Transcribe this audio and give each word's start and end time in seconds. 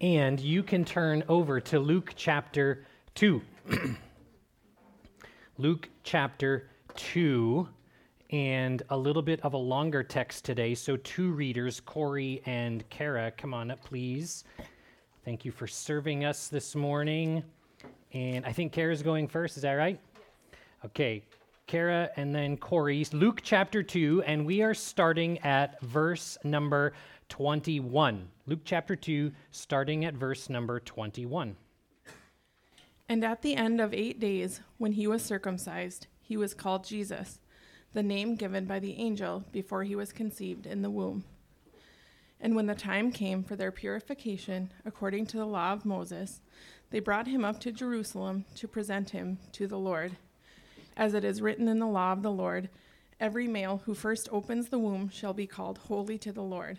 And 0.00 0.38
you 0.38 0.62
can 0.62 0.84
turn 0.84 1.24
over 1.26 1.58
to 1.60 1.78
Luke 1.78 2.12
chapter 2.16 2.84
2. 3.14 3.40
Luke 5.58 5.88
chapter 6.02 6.68
2, 6.96 7.66
and 8.30 8.82
a 8.90 8.96
little 8.96 9.22
bit 9.22 9.40
of 9.40 9.54
a 9.54 9.58
longer 9.58 10.02
text 10.02 10.44
today. 10.44 10.74
So, 10.74 10.98
two 10.98 11.30
readers, 11.32 11.80
Corey 11.80 12.42
and 12.44 12.88
Kara, 12.90 13.30
come 13.30 13.54
on 13.54 13.70
up, 13.70 13.82
please. 13.84 14.44
Thank 15.24 15.46
you 15.46 15.50
for 15.50 15.66
serving 15.66 16.26
us 16.26 16.48
this 16.48 16.74
morning. 16.74 17.42
And 18.12 18.44
I 18.44 18.52
think 18.52 18.72
Kara's 18.72 19.02
going 19.02 19.28
first, 19.28 19.56
is 19.56 19.62
that 19.62 19.72
right? 19.72 19.98
Okay, 20.84 21.24
Kara 21.66 22.10
and 22.16 22.34
then 22.34 22.58
Corey. 22.58 23.06
Luke 23.12 23.40
chapter 23.42 23.82
2, 23.82 24.24
and 24.26 24.44
we 24.44 24.60
are 24.60 24.74
starting 24.74 25.38
at 25.38 25.80
verse 25.80 26.36
number 26.44 26.92
21. 27.30 28.28
Luke 28.48 28.60
chapter 28.64 28.94
2, 28.94 29.32
starting 29.50 30.04
at 30.04 30.14
verse 30.14 30.48
number 30.48 30.78
21. 30.78 31.56
And 33.08 33.24
at 33.24 33.42
the 33.42 33.56
end 33.56 33.80
of 33.80 33.92
eight 33.92 34.20
days, 34.20 34.60
when 34.78 34.92
he 34.92 35.08
was 35.08 35.24
circumcised, 35.24 36.06
he 36.22 36.36
was 36.36 36.54
called 36.54 36.84
Jesus, 36.84 37.40
the 37.92 38.04
name 38.04 38.36
given 38.36 38.64
by 38.64 38.78
the 38.78 39.00
angel 39.00 39.42
before 39.50 39.82
he 39.82 39.96
was 39.96 40.12
conceived 40.12 40.64
in 40.64 40.82
the 40.82 40.90
womb. 40.90 41.24
And 42.40 42.54
when 42.54 42.66
the 42.66 42.76
time 42.76 43.10
came 43.10 43.42
for 43.42 43.56
their 43.56 43.72
purification, 43.72 44.72
according 44.84 45.26
to 45.26 45.38
the 45.38 45.44
law 45.44 45.72
of 45.72 45.84
Moses, 45.84 46.40
they 46.90 47.00
brought 47.00 47.26
him 47.26 47.44
up 47.44 47.58
to 47.62 47.72
Jerusalem 47.72 48.44
to 48.54 48.68
present 48.68 49.10
him 49.10 49.38
to 49.52 49.66
the 49.66 49.78
Lord. 49.78 50.18
As 50.96 51.14
it 51.14 51.24
is 51.24 51.42
written 51.42 51.66
in 51.66 51.80
the 51.80 51.86
law 51.86 52.12
of 52.12 52.22
the 52.22 52.30
Lord, 52.30 52.68
every 53.18 53.48
male 53.48 53.82
who 53.86 53.94
first 53.94 54.28
opens 54.30 54.68
the 54.68 54.78
womb 54.78 55.08
shall 55.08 55.32
be 55.32 55.48
called 55.48 55.78
holy 55.78 56.16
to 56.18 56.30
the 56.30 56.44
Lord, 56.44 56.78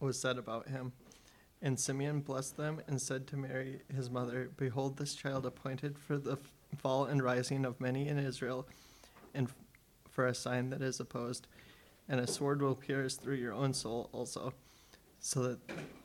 was 0.00 0.18
said 0.18 0.38
about 0.38 0.68
him. 0.68 0.92
And 1.60 1.78
Simeon 1.78 2.20
blessed 2.20 2.56
them 2.56 2.80
and 2.88 3.00
said 3.00 3.26
to 3.28 3.36
Mary, 3.36 3.82
his 3.94 4.10
mother, 4.10 4.50
Behold, 4.56 4.96
this 4.96 5.14
child 5.14 5.46
appointed 5.46 5.96
for 5.98 6.18
the 6.18 6.36
fall 6.76 7.04
and 7.04 7.22
rising 7.22 7.64
of 7.64 7.80
many 7.80 8.08
in 8.08 8.18
Israel, 8.18 8.66
and 9.32 9.48
for 10.10 10.26
a 10.26 10.34
sign 10.34 10.70
that 10.70 10.82
is 10.82 10.98
opposed. 10.98 11.46
And 12.08 12.18
a 12.18 12.26
sword 12.26 12.60
will 12.60 12.74
pierce 12.74 13.14
through 13.14 13.36
your 13.36 13.52
own 13.52 13.74
soul 13.74 14.10
also, 14.12 14.54
so 15.20 15.42
that 15.42 15.58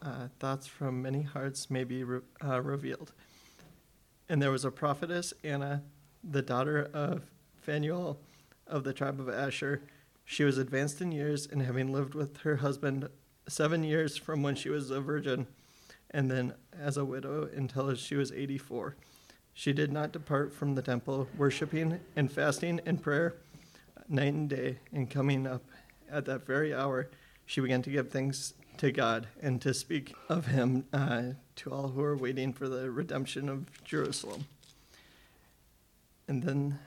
uh, 0.04 0.28
thoughts 0.40 0.68
from 0.68 1.02
many 1.02 1.24
hearts 1.24 1.72
may 1.72 1.84
be 1.84 2.04
re- 2.04 2.22
uh, 2.44 2.62
revealed. 2.62 3.14
And 4.30 4.40
there 4.42 4.52
was 4.52 4.64
a 4.64 4.72
prophetess, 4.72 5.34
Anna, 5.44 5.82
the 6.24 6.44
daughter 6.44 6.90
of 6.94 7.24
Phanuel 7.56 8.20
of 8.68 8.84
the 8.84 8.94
tribe 8.94 9.20
of 9.20 9.28
Asher. 9.28 9.82
She 10.24 10.44
was 10.44 10.60
advanced 10.60 11.02
in 11.02 11.12
years, 11.12 11.48
and 11.48 11.64
having 11.64 11.92
lived 11.92 12.14
with 12.14 12.38
her 12.38 12.58
husband 12.58 13.10
seven 13.48 13.84
years 13.84 14.18
from 14.18 14.44
when 14.44 14.56
she 14.56 14.70
was 14.70 14.92
a 14.92 15.02
virgin, 15.02 15.48
and 16.12 16.30
then 16.30 16.54
as 16.80 16.98
a 16.98 17.06
widow 17.06 17.50
until 17.56 17.94
she 17.96 18.16
was 18.16 18.32
84. 18.32 18.96
She 19.54 19.74
did 19.74 19.92
not 19.92 20.12
depart 20.12 20.54
from 20.54 20.76
the 20.76 20.82
temple, 20.82 21.28
worshiping 21.38 22.00
and 22.16 22.32
fasting 22.32 22.80
and 22.86 23.02
prayer 23.02 23.36
night 24.10 24.34
and 24.34 24.50
day, 24.50 24.80
and 24.92 25.10
coming 25.10 25.46
up 25.46 25.64
at 26.10 26.26
that 26.26 26.46
very 26.46 26.74
hour, 26.74 27.10
she 27.46 27.62
began 27.62 27.82
to 27.82 27.90
give 27.90 28.10
thanks 28.10 28.54
to 28.78 28.92
God 28.92 29.28
and 29.42 29.62
to 29.62 29.74
speak 29.74 30.14
of 30.30 30.48
Him 30.48 30.86
uh, 30.94 31.24
to 31.58 31.72
all 31.72 31.90
who 31.90 32.02
are 32.02 32.16
waiting 32.16 32.54
for 32.54 32.70
the 32.70 32.90
redemption 32.90 33.50
of 33.50 33.84
Jerusalem. 33.84 34.46
And 36.28 36.44
then, 36.44 36.80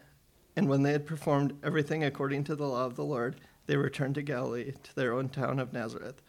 and 0.56 0.69
when 0.69 0.82
they 0.82 0.92
had 0.92 1.06
performed 1.06 1.59
everything 1.62 2.04
according 2.04 2.44
to 2.44 2.56
the 2.56 2.66
law 2.66 2.87
of 2.87 2.97
the 2.97 3.04
Lord, 3.04 3.41
they 3.66 3.77
returned 3.77 4.15
to 4.16 4.22
Galilee, 4.22 4.72
to 4.82 4.94
their 4.94 5.12
own 5.12 5.28
town 5.28 5.59
of 5.59 5.72
Nazareth. 5.72 6.22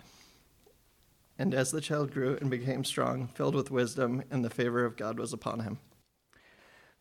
And 1.42 1.56
as 1.56 1.72
the 1.72 1.82
child 1.82 2.14
grew 2.14 2.38
and 2.40 2.52
became 2.52 2.84
strong, 2.84 3.26
filled 3.26 3.56
with 3.56 3.72
wisdom, 3.72 4.22
and 4.30 4.46
the 4.46 4.50
favor 4.52 4.86
of 4.86 4.96
God 4.96 5.18
was 5.18 5.34
upon 5.34 5.62
him. 5.62 5.80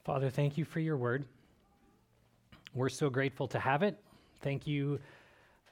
Father, 0.03 0.31
thank 0.31 0.57
you 0.57 0.65
for 0.65 0.81
your 0.81 0.97
word. 0.97 1.27
We're 2.73 2.89
so 2.89 3.11
grateful 3.11 3.47
to 3.49 3.59
have 3.59 3.83
it. 3.83 3.99
Thank 4.41 4.67
you 4.67 4.99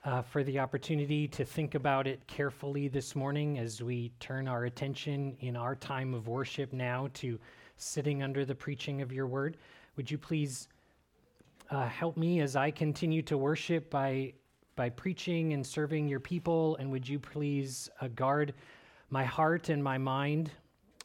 uh, 0.04 0.20
for 0.20 0.44
the 0.44 0.58
opportunity 0.58 1.26
to 1.28 1.46
think 1.46 1.76
about 1.76 2.06
it 2.06 2.20
carefully 2.26 2.88
this 2.88 3.16
morning 3.16 3.58
as 3.58 3.82
we 3.82 4.12
turn 4.20 4.46
our 4.46 4.66
attention 4.66 5.34
in 5.40 5.56
our 5.56 5.74
time 5.74 6.12
of 6.12 6.28
worship 6.28 6.74
now 6.74 7.08
to 7.14 7.40
sitting 7.78 8.22
under 8.22 8.44
the 8.44 8.54
preaching 8.54 9.00
of 9.00 9.10
your 9.10 9.26
word. 9.26 9.56
Would 9.96 10.10
you 10.10 10.18
please 10.18 10.68
uh, 11.70 11.88
help 11.88 12.18
me 12.18 12.40
as 12.40 12.54
I 12.54 12.70
continue 12.70 13.22
to 13.22 13.38
worship 13.38 13.88
by 13.88 14.34
by 14.78 14.88
preaching 14.88 15.54
and 15.54 15.66
serving 15.66 16.06
your 16.06 16.20
people. 16.20 16.76
And 16.76 16.88
would 16.92 17.06
you 17.06 17.18
please 17.18 17.90
uh, 18.00 18.06
guard 18.14 18.54
my 19.10 19.24
heart 19.24 19.70
and 19.70 19.82
my 19.82 19.98
mind 19.98 20.52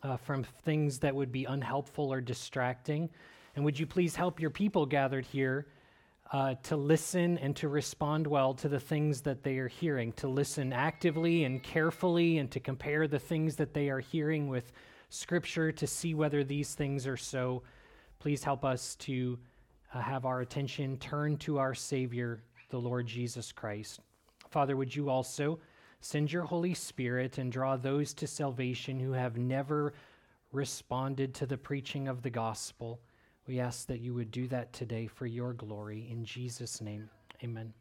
uh, 0.04 0.16
from 0.16 0.46
things 0.64 1.00
that 1.00 1.16
would 1.16 1.32
be 1.32 1.46
unhelpful 1.46 2.14
or 2.14 2.22
distracting? 2.22 3.10
And 3.56 3.66
would 3.66 3.80
you 3.80 3.88
please 3.88 4.16
help 4.16 4.40
your 4.40 4.52
people 4.52 4.86
gathered 4.86 5.26
here 5.26 5.66
uh, 6.32 6.54
to 6.64 6.76
listen 6.76 7.40
and 7.40 7.56
to 7.56 7.68
respond 7.68 8.28
well 8.28 8.54
to 8.54 8.70
the 8.70 8.80
things 8.80 9.22
that 9.22 9.42
they 9.42 9.58
are 9.58 9.68
hearing, 9.68 10.14
to 10.14 10.28
listen 10.28 10.72
actively 10.72 11.44
and 11.44 11.64
carefully, 11.64 12.38
and 12.38 12.52
to 12.52 12.60
compare 12.60 13.08
the 13.08 13.18
things 13.18 13.56
that 13.56 13.74
they 13.74 13.90
are 13.90 14.00
hearing 14.00 14.50
with 14.50 14.72
Scripture 15.10 15.72
to 15.72 15.88
see 15.88 16.14
whether 16.14 16.44
these 16.44 16.76
things 16.76 17.08
are 17.08 17.18
so. 17.18 17.64
Please 18.20 18.44
help 18.44 18.64
us 18.64 18.96
to 18.98 19.40
uh, 19.96 20.00
have 20.00 20.26
our 20.26 20.42
attention 20.42 20.98
turned 20.98 21.40
to 21.40 21.58
our 21.58 21.74
Savior 21.74 22.44
the 22.74 22.80
Lord 22.80 23.06
Jesus 23.06 23.52
Christ. 23.52 24.00
Father, 24.50 24.76
would 24.76 24.96
you 24.96 25.08
also 25.08 25.60
send 26.02 26.34
your 26.34 26.42
Holy 26.42 26.74
Spirit 26.74 27.38
and 27.38 27.52
draw 27.52 27.78
those 27.78 28.16
to 28.16 28.26
salvation 28.26 29.00
who 29.00 29.12
have 29.12 29.38
never 29.38 29.94
responded 30.52 31.36
to 31.36 31.46
the 31.46 31.56
preaching 31.56 32.08
of 32.08 32.24
the 32.24 32.32
gospel? 32.32 33.00
We 33.48 33.60
ask 33.60 33.86
that 33.86 34.02
you 34.02 34.16
would 34.16 34.32
do 34.32 34.48
that 34.48 34.74
today 34.74 35.06
for 35.06 35.28
your 35.28 35.54
glory. 35.54 36.08
In 36.10 36.26
Jesus' 36.26 36.82
name, 36.82 37.12
amen. 37.44 37.74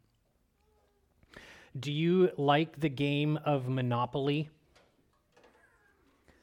Do 1.80 1.90
you 1.90 2.30
like 2.36 2.78
the 2.78 2.90
game 2.90 3.38
of 3.46 3.70
Monopoly? 3.70 4.50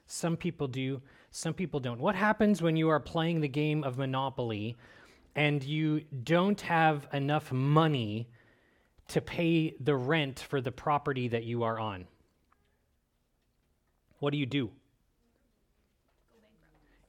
Some 0.08 0.36
people 0.36 0.68
do, 0.68 1.04
some 1.30 1.54
people 1.54 1.80
don't. 1.80 2.02
What 2.02 2.16
happens 2.16 2.64
when 2.64 2.76
you 2.76 2.90
are 2.90 3.00
playing 3.00 3.41
the 3.41 3.47
game 3.47 3.84
of 3.84 4.00
Monopoly 4.00 4.76
and 5.35 5.64
you 5.64 6.02
don't 6.23 6.59
have 6.62 7.08
enough 7.14 7.52
money 7.52 8.28
to 9.09 9.22
pay 9.22 9.76
the 9.79 9.96
rent 9.96 10.40
for 10.40 10.61
the 10.61 10.72
property 10.72 11.28
that 11.28 11.44
you 11.44 11.64
are 11.64 11.79
on. 11.79 12.08
What 14.20 14.32
do 14.32 14.38
you 14.38 14.46
do? 14.46 14.70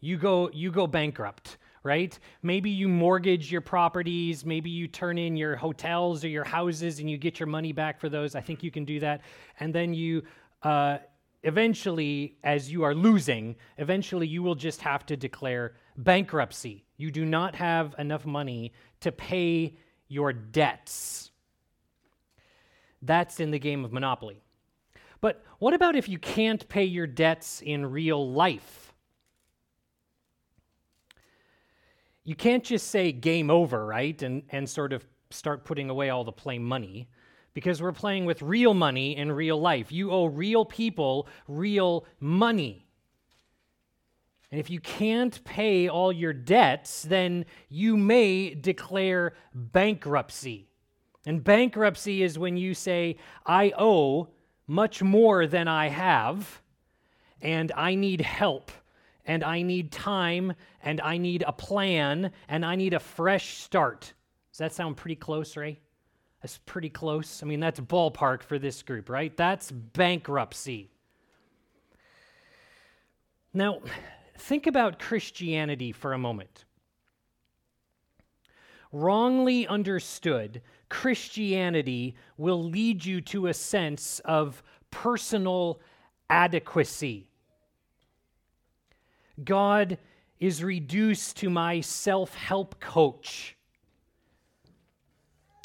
You 0.01 0.17
go 0.17 0.51
you 0.53 0.71
go 0.71 0.87
bankrupt, 0.87 1.59
right? 1.83 2.19
Maybe 2.43 2.71
you 2.71 2.89
mortgage 2.89 3.53
your 3.53 3.61
properties, 3.61 4.47
maybe 4.47 4.71
you 4.71 4.89
turn 4.89 5.19
in 5.19 5.37
your 5.37 5.57
hotels 5.57 6.25
or 6.25 6.29
your 6.29 6.45
houses 6.45 7.01
and 7.01 7.11
you 7.11 7.19
get 7.19 7.39
your 7.39 7.49
money 7.49 7.73
back 7.73 8.01
for 8.01 8.09
those. 8.09 8.35
I 8.35 8.41
think 8.41 8.63
you 8.63 8.71
can 8.71 8.85
do 8.85 9.01
that. 9.01 9.21
And 9.59 9.75
then 9.75 9.93
you 9.93 10.23
uh, 10.63 10.99
eventually, 11.43 12.39
as 12.45 12.71
you 12.71 12.83
are 12.83 12.95
losing, 12.95 13.57
eventually 13.79 14.27
you 14.27 14.43
will 14.43 14.55
just 14.55 14.81
have 14.81 15.05
to 15.07 15.17
declare 15.17 15.75
bankruptcy. 15.99 16.85
You 16.97 17.11
do 17.11 17.25
not 17.25 17.55
have 17.55 17.95
enough 17.99 18.25
money 18.25 18.73
to 19.01 19.13
pay 19.13 19.77
your 20.09 20.33
debts. 20.33 21.30
That's 23.03 23.41
in 23.41 23.51
the 23.51 23.59
game 23.59 23.85
of 23.85 23.93
Monopoly. 23.93 24.43
But 25.21 25.45
what 25.59 25.75
about 25.75 25.97
if 25.97 26.09
you 26.09 26.19
can't 26.19 26.67
pay 26.69 26.85
your 26.85 27.07
debts 27.07 27.61
in 27.61 27.91
real 27.91 28.31
life? 28.33 28.91
you 32.31 32.37
can't 32.37 32.63
just 32.63 32.89
say 32.89 33.11
game 33.11 33.51
over, 33.51 33.85
right? 33.85 34.23
And, 34.23 34.45
and 34.51 34.69
sort 34.69 34.93
of 34.93 35.05
start 35.31 35.65
putting 35.65 35.91
away 35.91 36.11
all 36.11 36.23
the 36.23 36.31
play 36.31 36.61
money 36.61 37.09
because 37.55 37.83
we're 37.83 37.91
playing 37.91 38.25
with 38.25 38.41
real 38.41 38.73
money 38.73 39.17
in 39.17 39.33
real 39.33 39.61
life. 39.61 39.91
You 39.91 40.13
owe 40.13 40.27
real 40.27 40.65
people 40.65 41.27
real 41.49 42.07
money. 42.21 42.87
And 44.53 44.61
if 44.61 44.71
you 44.71 44.79
can't 44.79 45.43
pay 45.43 45.89
all 45.89 46.13
your 46.13 46.33
debts, 46.33 47.03
then 47.03 47.47
you 47.69 47.97
may 47.97 48.55
declare 48.55 49.35
bankruptcy. 49.53 50.70
And 51.27 51.45
bankruptcy 51.45 52.23
is 52.23 52.39
when 52.39 52.57
you 52.57 52.75
say, 52.75 53.17
I 53.45 53.73
owe 53.77 54.29
much 54.67 55.03
more 55.03 55.47
than 55.47 55.69
I 55.69 55.89
have, 55.89 56.63
and 57.43 57.73
I 57.77 57.95
need 57.95 58.21
help, 58.21 58.71
and 59.27 59.45
I 59.45 59.63
need 59.63 59.93
time, 59.93 60.55
and 60.83 61.01
I 61.01 61.19
need 61.19 61.45
a 61.47 61.53
plan, 61.53 62.33
and 62.49 62.65
I 62.65 62.77
need 62.77 62.95
a 62.95 63.01
fresh 63.01 63.59
start. 63.59 64.13
Does 64.51 64.59
that 64.59 64.73
sound 64.73 64.97
pretty 64.97 65.17
close, 65.17 65.57
Ray? 65.57 65.81
That's 66.41 66.59
pretty 66.65 66.89
close. 66.89 67.43
I 67.43 67.47
mean, 67.47 67.61
that's 67.61 67.81
ballpark 67.81 68.43
for 68.43 68.59
this 68.59 68.83
group, 68.83 69.11
right? 69.11 69.37
That's 69.37 69.71
bankruptcy. 69.71 70.91
Now, 73.53 73.81
think 74.39 74.67
about 74.67 74.99
Christianity 74.99 75.93
for 75.93 76.13
a 76.13 76.19
moment. 76.19 76.65
Wrongly 78.93 79.67
understood, 79.67 80.63
Christianity 80.89 82.17
will 82.37 82.63
lead 82.63 83.05
you 83.05 83.21
to 83.23 83.47
a 83.47 83.55
sense 83.55 84.21
of 84.25 84.63
personal 84.91 85.81
adequacy. 86.29 87.29
God 89.45 89.99
is 90.41 90.65
reduced 90.65 91.37
to 91.39 91.51
my 91.51 91.81
self 91.81 92.35
help 92.35 92.81
coach. 92.81 93.57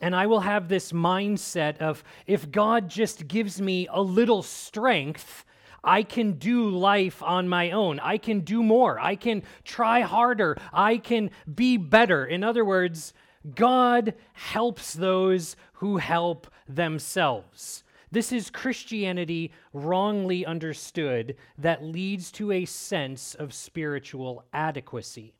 And 0.01 0.15
I 0.15 0.27
will 0.27 0.41
have 0.41 0.67
this 0.67 0.91
mindset 0.91 1.77
of 1.77 2.03
if 2.27 2.51
God 2.51 2.89
just 2.89 3.27
gives 3.27 3.61
me 3.61 3.87
a 3.89 4.01
little 4.01 4.43
strength, 4.43 5.45
I 5.85 6.03
can 6.03 6.33
do 6.33 6.69
life 6.69 7.21
on 7.23 7.47
my 7.47 7.71
own. 7.71 7.99
I 7.99 8.17
can 8.17 8.41
do 8.41 8.63
more. 8.63 8.99
I 8.99 9.15
can 9.15 9.43
try 9.63 10.01
harder. 10.01 10.57
I 10.73 10.97
can 10.97 11.29
be 11.53 11.77
better. 11.77 12.25
In 12.25 12.43
other 12.43 12.65
words, 12.65 13.13
God 13.53 14.15
helps 14.33 14.93
those 14.93 15.55
who 15.73 15.97
help 15.97 16.47
themselves. 16.67 17.83
This 18.11 18.31
is 18.31 18.49
Christianity 18.49 19.51
wrongly 19.73 20.45
understood 20.45 21.35
that 21.57 21.83
leads 21.83 22.31
to 22.33 22.51
a 22.51 22.65
sense 22.65 23.35
of 23.35 23.53
spiritual 23.53 24.43
adequacy. 24.53 25.33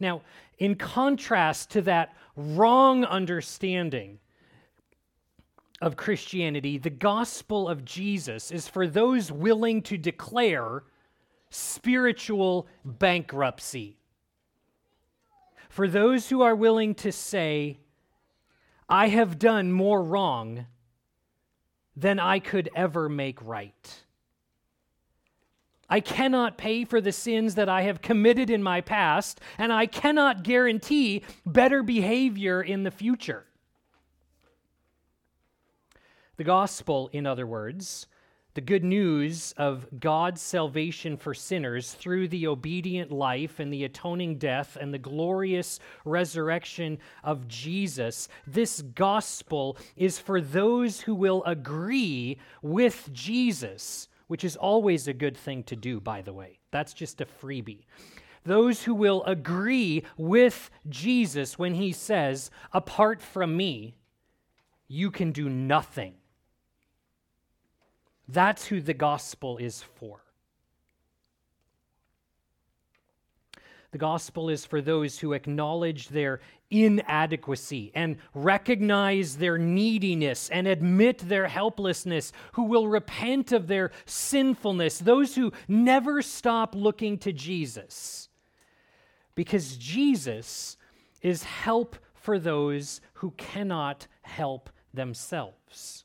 Now, 0.00 0.22
in 0.58 0.76
contrast 0.76 1.70
to 1.72 1.82
that 1.82 2.14
wrong 2.36 3.04
understanding 3.04 4.18
of 5.82 5.96
Christianity, 5.96 6.78
the 6.78 6.90
gospel 6.90 7.68
of 7.68 7.84
Jesus 7.84 8.52
is 8.52 8.68
for 8.68 8.86
those 8.86 9.32
willing 9.32 9.82
to 9.82 9.98
declare 9.98 10.84
spiritual 11.50 12.68
bankruptcy. 12.84 13.98
For 15.68 15.88
those 15.88 16.28
who 16.28 16.40
are 16.40 16.54
willing 16.54 16.94
to 16.96 17.10
say, 17.10 17.78
I 18.88 19.08
have 19.08 19.40
done 19.40 19.72
more 19.72 20.02
wrong 20.02 20.66
than 21.96 22.20
I 22.20 22.38
could 22.38 22.70
ever 22.76 23.08
make 23.08 23.42
right. 23.42 24.02
I 25.90 26.00
cannot 26.00 26.56
pay 26.56 26.84
for 26.84 27.00
the 27.00 27.12
sins 27.12 27.56
that 27.56 27.68
I 27.68 27.82
have 27.82 28.00
committed 28.00 28.50
in 28.50 28.62
my 28.62 28.80
past, 28.80 29.40
and 29.58 29.72
I 29.72 29.86
cannot 29.86 30.44
guarantee 30.44 31.24
better 31.44 31.82
behavior 31.82 32.62
in 32.62 32.84
the 32.84 32.90
future. 32.90 33.46
The 36.42 36.46
gospel, 36.46 37.08
in 37.12 37.24
other 37.24 37.46
words, 37.46 38.08
the 38.54 38.60
good 38.60 38.82
news 38.82 39.54
of 39.56 39.86
God's 40.00 40.40
salvation 40.40 41.16
for 41.16 41.34
sinners 41.34 41.92
through 41.92 42.26
the 42.26 42.48
obedient 42.48 43.12
life 43.12 43.60
and 43.60 43.72
the 43.72 43.84
atoning 43.84 44.38
death 44.38 44.76
and 44.80 44.92
the 44.92 44.98
glorious 44.98 45.78
resurrection 46.04 46.98
of 47.22 47.46
Jesus, 47.46 48.28
this 48.44 48.82
gospel 48.82 49.76
is 49.94 50.18
for 50.18 50.40
those 50.40 51.02
who 51.02 51.14
will 51.14 51.44
agree 51.44 52.40
with 52.60 53.08
Jesus 53.12 54.08
which 54.26 54.42
is 54.42 54.56
always 54.56 55.06
a 55.06 55.12
good 55.12 55.36
thing 55.36 55.62
to 55.62 55.76
do, 55.76 56.00
by 56.00 56.22
the 56.22 56.32
way. 56.32 56.58
That's 56.72 56.92
just 56.92 57.20
a 57.20 57.24
freebie. 57.24 57.84
Those 58.42 58.82
who 58.82 58.96
will 58.96 59.22
agree 59.26 60.02
with 60.16 60.70
Jesus 60.88 61.56
when 61.56 61.74
he 61.74 61.92
says, 61.92 62.50
Apart 62.72 63.22
from 63.22 63.56
me, 63.56 63.94
you 64.88 65.12
can 65.12 65.30
do 65.30 65.48
nothing. 65.48 66.14
That's 68.32 68.66
who 68.66 68.80
the 68.80 68.94
gospel 68.94 69.58
is 69.58 69.82
for. 69.82 70.20
The 73.90 73.98
gospel 73.98 74.48
is 74.48 74.64
for 74.64 74.80
those 74.80 75.18
who 75.18 75.34
acknowledge 75.34 76.08
their 76.08 76.40
inadequacy 76.70 77.92
and 77.94 78.16
recognize 78.32 79.36
their 79.36 79.58
neediness 79.58 80.48
and 80.48 80.66
admit 80.66 81.18
their 81.18 81.46
helplessness, 81.46 82.32
who 82.52 82.62
will 82.64 82.88
repent 82.88 83.52
of 83.52 83.66
their 83.66 83.90
sinfulness, 84.06 84.98
those 84.98 85.34
who 85.34 85.52
never 85.68 86.22
stop 86.22 86.74
looking 86.74 87.18
to 87.18 87.34
Jesus. 87.34 88.30
Because 89.34 89.76
Jesus 89.76 90.78
is 91.20 91.44
help 91.44 91.96
for 92.14 92.38
those 92.38 93.02
who 93.14 93.32
cannot 93.32 94.06
help 94.22 94.70
themselves. 94.94 96.04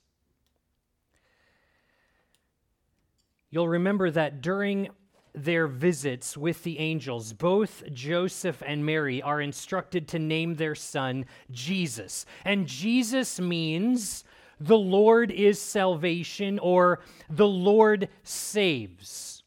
You'll 3.58 3.70
remember 3.70 4.12
that 4.12 4.42
during 4.44 4.90
their 5.34 5.66
visits 5.66 6.38
with 6.38 6.62
the 6.62 6.78
angels, 6.78 7.34
both 7.34 7.82
Joseph 7.92 8.62
and 8.64 8.86
Mary 8.86 9.20
are 9.20 9.42
instructed 9.42 10.08
to 10.10 10.20
name 10.20 10.54
their 10.54 10.76
son 10.76 11.26
Jesus. 11.50 12.28
And 12.46 12.68
Jesus 12.68 13.40
means 13.40 14.24
the 14.60 14.78
Lord 14.78 15.32
is 15.32 15.60
salvation 15.60 16.60
or 16.60 17.00
the 17.32 17.48
Lord 17.48 18.10
saves. 18.22 19.42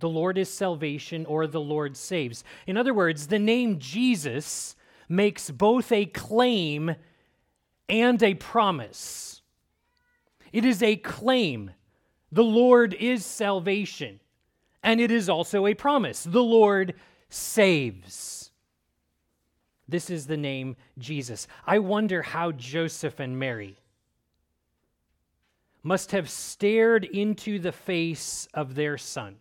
The 0.00 0.10
Lord 0.10 0.36
is 0.36 0.50
salvation 0.52 1.24
or 1.24 1.46
the 1.46 1.58
Lord 1.58 1.96
saves. 1.96 2.44
In 2.66 2.76
other 2.76 2.92
words, 2.92 3.28
the 3.28 3.38
name 3.38 3.78
Jesus 3.78 4.76
makes 5.08 5.50
both 5.50 5.90
a 5.90 6.04
claim 6.04 6.96
and 7.88 8.22
a 8.22 8.34
promise. 8.34 9.40
It 10.52 10.66
is 10.66 10.82
a 10.82 10.96
claim. 10.96 11.70
The 12.30 12.44
Lord 12.44 12.94
is 12.94 13.24
salvation. 13.24 14.20
And 14.82 15.00
it 15.00 15.10
is 15.10 15.28
also 15.28 15.66
a 15.66 15.74
promise 15.74 16.22
the 16.24 16.42
Lord 16.42 16.94
saves. 17.28 18.50
This 19.88 20.10
is 20.10 20.26
the 20.26 20.36
name 20.36 20.76
Jesus. 20.98 21.48
I 21.66 21.78
wonder 21.78 22.22
how 22.22 22.52
Joseph 22.52 23.20
and 23.20 23.38
Mary 23.38 23.76
must 25.82 26.12
have 26.12 26.28
stared 26.28 27.04
into 27.04 27.58
the 27.58 27.72
face 27.72 28.46
of 28.52 28.74
their 28.74 28.98
son 28.98 29.36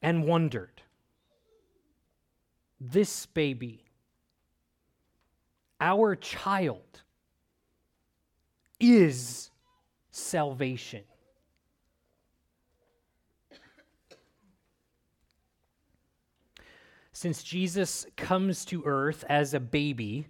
and 0.00 0.24
wondered 0.24 0.82
this 2.80 3.26
baby, 3.26 3.82
our 5.80 6.14
child, 6.14 7.02
is 8.78 9.50
salvation. 10.14 11.02
Since 17.12 17.42
Jesus 17.42 18.06
comes 18.16 18.64
to 18.66 18.82
earth 18.84 19.24
as 19.28 19.54
a 19.54 19.60
baby, 19.60 20.26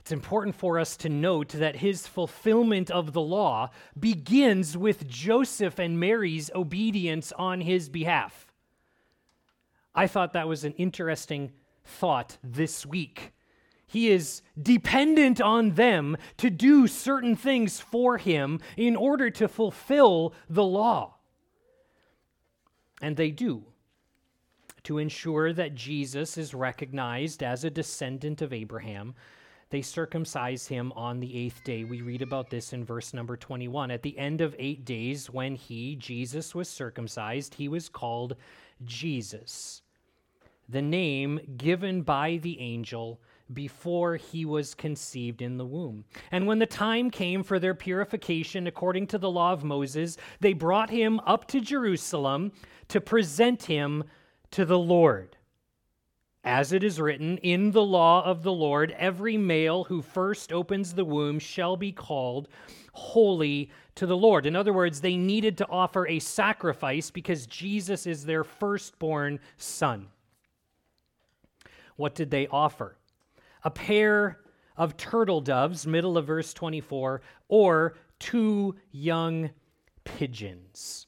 it's 0.00 0.12
important 0.12 0.54
for 0.54 0.78
us 0.78 0.96
to 0.98 1.08
note 1.08 1.48
that 1.50 1.76
his 1.76 2.06
fulfillment 2.06 2.90
of 2.90 3.12
the 3.12 3.20
law 3.20 3.70
begins 3.98 4.76
with 4.76 5.06
Joseph 5.06 5.78
and 5.78 6.00
Mary's 6.00 6.50
obedience 6.54 7.32
on 7.32 7.60
his 7.60 7.88
behalf. 7.88 8.52
I 9.94 10.06
thought 10.06 10.32
that 10.32 10.48
was 10.48 10.64
an 10.64 10.74
interesting 10.74 11.52
thought 11.84 12.38
this 12.42 12.86
week. 12.86 13.32
He 13.88 14.10
is 14.10 14.42
dependent 14.60 15.40
on 15.40 15.70
them 15.70 16.16
to 16.36 16.50
do 16.50 16.86
certain 16.86 17.34
things 17.34 17.80
for 17.80 18.18
him 18.18 18.60
in 18.76 18.94
order 18.94 19.30
to 19.30 19.48
fulfill 19.48 20.34
the 20.48 20.64
law. 20.64 21.14
And 23.00 23.16
they 23.16 23.30
do 23.30 23.64
to 24.84 24.98
ensure 24.98 25.52
that 25.52 25.74
Jesus 25.74 26.38
is 26.38 26.54
recognized 26.54 27.42
as 27.42 27.64
a 27.64 27.70
descendant 27.70 28.42
of 28.42 28.52
Abraham, 28.52 29.14
they 29.70 29.82
circumcise 29.82 30.66
him 30.66 30.92
on 30.92 31.20
the 31.20 31.36
eighth 31.36 31.62
day. 31.62 31.84
We 31.84 32.00
read 32.00 32.22
about 32.22 32.48
this 32.48 32.72
in 32.72 32.84
verse 32.84 33.12
number 33.12 33.36
21. 33.36 33.90
At 33.90 34.02
the 34.02 34.18
end 34.18 34.40
of 34.40 34.56
eight 34.58 34.84
days, 34.84 35.28
when 35.28 35.56
he, 35.56 35.96
Jesus, 35.96 36.54
was 36.54 36.68
circumcised, 36.68 37.54
he 37.54 37.68
was 37.68 37.88
called 37.88 38.36
Jesus, 38.84 39.82
the 40.68 40.80
name 40.80 41.40
given 41.56 42.02
by 42.02 42.38
the 42.38 42.58
angel 42.60 43.20
before 43.52 44.16
he 44.16 44.44
was 44.44 44.74
conceived 44.74 45.42
in 45.42 45.56
the 45.56 45.66
womb. 45.66 46.04
And 46.30 46.46
when 46.46 46.58
the 46.58 46.66
time 46.66 47.10
came 47.10 47.42
for 47.42 47.58
their 47.58 47.74
purification 47.74 48.66
according 48.66 49.06
to 49.08 49.18
the 49.18 49.30
law 49.30 49.52
of 49.52 49.64
Moses, 49.64 50.16
they 50.40 50.52
brought 50.52 50.90
him 50.90 51.20
up 51.20 51.46
to 51.48 51.60
Jerusalem 51.60 52.52
to 52.88 53.00
present 53.00 53.64
him 53.64 54.04
to 54.50 54.64
the 54.64 54.78
Lord. 54.78 55.36
As 56.44 56.72
it 56.72 56.84
is 56.84 57.00
written 57.00 57.38
in 57.38 57.72
the 57.72 57.82
law 57.82 58.24
of 58.24 58.42
the 58.42 58.52
Lord, 58.52 58.94
every 58.98 59.36
male 59.36 59.84
who 59.84 60.00
first 60.00 60.52
opens 60.52 60.94
the 60.94 61.04
womb 61.04 61.38
shall 61.38 61.76
be 61.76 61.92
called 61.92 62.48
holy 62.92 63.70
to 63.94 64.06
the 64.06 64.16
Lord. 64.16 64.46
In 64.46 64.56
other 64.56 64.72
words, 64.72 65.00
they 65.00 65.16
needed 65.16 65.58
to 65.58 65.68
offer 65.68 66.06
a 66.06 66.18
sacrifice 66.18 67.10
because 67.10 67.46
Jesus 67.46 68.06
is 68.06 68.24
their 68.24 68.44
firstborn 68.44 69.40
son. 69.56 70.08
What 71.96 72.14
did 72.14 72.30
they 72.30 72.46
offer? 72.46 72.97
A 73.68 73.70
pair 73.70 74.40
of 74.78 74.96
turtle 74.96 75.42
doves, 75.42 75.86
middle 75.86 76.16
of 76.16 76.26
verse 76.26 76.54
24, 76.54 77.20
or 77.48 77.98
two 78.18 78.76
young 78.92 79.50
pigeons. 80.04 81.06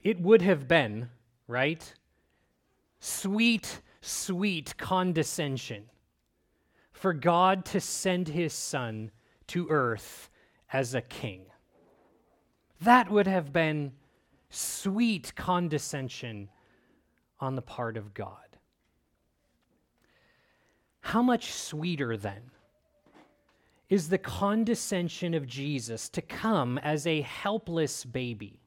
It 0.00 0.20
would 0.20 0.42
have 0.42 0.68
been, 0.68 1.08
right? 1.48 1.92
Sweet, 3.00 3.80
sweet 4.00 4.76
condescension 4.76 5.86
for 6.92 7.12
God 7.12 7.64
to 7.64 7.80
send 7.80 8.28
his 8.28 8.52
son 8.52 9.10
to 9.48 9.66
earth 9.70 10.30
as 10.72 10.94
a 10.94 11.02
king. 11.02 11.46
That 12.82 13.10
would 13.10 13.26
have 13.26 13.52
been 13.52 13.90
sweet 14.50 15.34
condescension 15.34 16.48
on 17.40 17.56
the 17.56 17.62
part 17.62 17.96
of 17.96 18.14
God. 18.14 18.47
How 21.00 21.22
much 21.22 21.52
sweeter, 21.52 22.16
then, 22.16 22.50
is 23.88 24.08
the 24.08 24.18
condescension 24.18 25.34
of 25.34 25.46
Jesus 25.46 26.08
to 26.10 26.22
come 26.22 26.78
as 26.78 27.06
a 27.06 27.22
helpless 27.22 28.04
baby, 28.04 28.60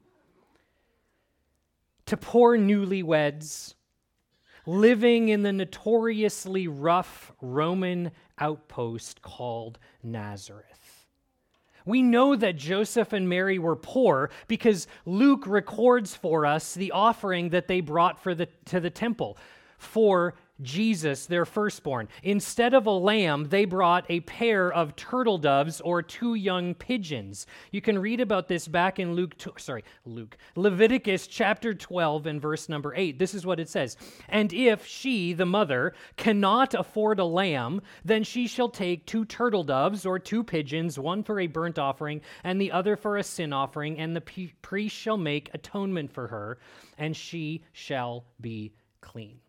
to 2.06 2.18
poor 2.18 2.58
newlyweds 2.58 3.76
living 4.66 5.30
in 5.30 5.44
the 5.44 5.54
notoriously 5.54 6.68
rough 6.68 7.32
Roman 7.42 8.12
outpost 8.40 9.22
called 9.22 9.80
Nazareth. 10.04 11.08
We 11.86 12.04
know 12.04 12.36
that 12.36 12.58
Joseph 12.58 13.12
and 13.12 13.28
Mary 13.28 13.58
were 13.58 13.76
poor 13.76 14.30
because 14.48 14.88
Luke 15.06 15.46
records 15.48 16.16
for 16.16 16.46
us 16.46 16.76
the 16.76 16.92
offering 16.92 17.50
that 17.50 17.68
they 17.68 17.82
brought 17.82 18.20
for 18.22 18.36
the, 18.36 18.48
to 18.66 18.80
the 18.80 18.92
temple 18.92 19.38
for 19.80 20.36
Jesus, 20.62 21.26
their 21.26 21.46
firstborn. 21.46 22.08
Instead 22.24 22.74
of 22.74 22.86
a 22.86 22.92
lamb, 22.92 23.50
they 23.50 23.66
brought 23.66 24.06
a 24.10 24.20
pair 24.22 24.72
of 24.72 24.96
turtle 24.96 25.38
doves 25.38 25.82
or 25.82 26.02
two 26.02 26.36
young 26.36 26.74
pigeons. 26.74 27.46
You 27.72 27.82
can 27.82 27.98
read 27.98 28.20
about 28.20 28.48
this 28.48 28.68
back 28.68 29.00
in 29.00 29.14
Luke, 29.14 29.36
sorry, 29.58 29.84
Luke, 30.06 30.38
Leviticus 30.56 31.28
chapter 31.28 31.74
12 31.74 32.26
and 32.28 32.42
verse 32.42 32.70
number 32.70 32.94
8. 32.96 33.18
This 33.18 33.34
is 33.34 33.46
what 33.46 33.60
it 33.60 33.70
says 33.70 33.98
And 34.30 34.54
if 34.54 34.86
she, 34.86 35.34
the 35.34 35.46
mother, 35.46 35.94
cannot 36.18 36.74
afford 36.74 37.20
a 37.20 37.26
lamb, 37.26 37.82
then 38.06 38.24
she 38.24 38.48
shall 38.48 38.70
take 38.70 39.06
two 39.06 39.26
turtle 39.26 39.64
doves 39.64 40.06
or 40.06 40.20
two 40.20 40.44
pigeons, 40.44 40.98
one 41.00 41.24
for 41.24 41.40
a 41.40 41.48
burnt 41.48 41.80
offering 41.80 42.22
and 42.44 42.60
the 42.60 42.72
other 42.72 42.96
for 42.96 43.18
a 43.18 43.24
sin 43.24 43.54
offering, 43.54 43.98
and 43.98 44.16
the 44.16 44.52
priest 44.62 44.96
shall 44.96 45.18
make 45.18 45.50
atonement 45.54 46.12
for 46.12 46.28
her, 46.28 46.58
and 46.98 47.16
she 47.16 47.64
shall 47.74 48.26
be 48.40 48.74
clean. 49.02 49.40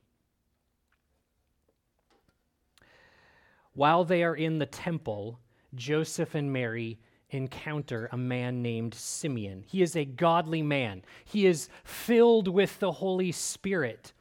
While 3.75 4.05
they 4.05 4.23
are 4.23 4.35
in 4.35 4.59
the 4.59 4.67
temple, 4.67 5.38
Joseph 5.75 6.35
and 6.35 6.52
Mary 6.52 6.99
encounter 7.31 8.09
a 8.12 8.17
man 8.17 8.62
named 8.62 8.95
Simeon. 8.95 9.64
He 9.67 9.83
is 9.83 9.97
a 9.97 10.05
godly 10.05 10.62
man, 10.62 11.02
he 11.25 11.47
is 11.47 11.69
filled 11.85 12.49
with 12.49 12.79
the 12.79 12.93
Holy 12.93 13.33
Spirit. 13.33 14.12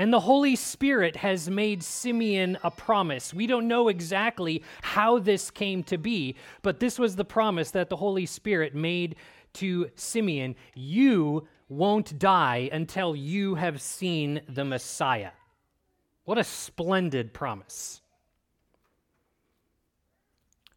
And 0.00 0.12
the 0.12 0.20
Holy 0.20 0.54
Spirit 0.54 1.16
has 1.16 1.50
made 1.50 1.82
Simeon 1.82 2.56
a 2.62 2.70
promise. 2.70 3.34
We 3.34 3.48
don't 3.48 3.66
know 3.66 3.88
exactly 3.88 4.62
how 4.80 5.18
this 5.18 5.50
came 5.50 5.82
to 5.84 5.98
be, 5.98 6.36
but 6.62 6.78
this 6.78 7.00
was 7.00 7.16
the 7.16 7.24
promise 7.24 7.72
that 7.72 7.88
the 7.88 7.96
Holy 7.96 8.24
Spirit 8.24 8.76
made 8.76 9.16
to 9.54 9.90
Simeon 9.96 10.54
You 10.76 11.48
won't 11.68 12.16
die 12.16 12.70
until 12.72 13.16
you 13.16 13.56
have 13.56 13.82
seen 13.82 14.40
the 14.48 14.64
Messiah. 14.64 15.32
What 16.24 16.38
a 16.38 16.44
splendid 16.44 17.34
promise. 17.34 18.00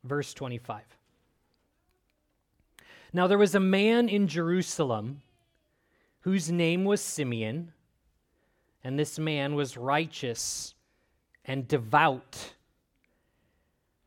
Verse 0.04 0.34
25. 0.34 0.84
Now 3.14 3.28
there 3.28 3.38
was 3.38 3.56
a 3.56 3.60
man 3.60 4.10
in 4.10 4.28
Jerusalem 4.28 5.22
whose 6.22 6.52
name 6.52 6.86
was 6.86 7.02
Simeon, 7.02 7.74
and 8.84 8.98
this 8.98 9.20
man 9.20 9.56
was 9.56 9.78
righteous 9.78 10.74
and 11.46 11.68
devout, 11.68 12.54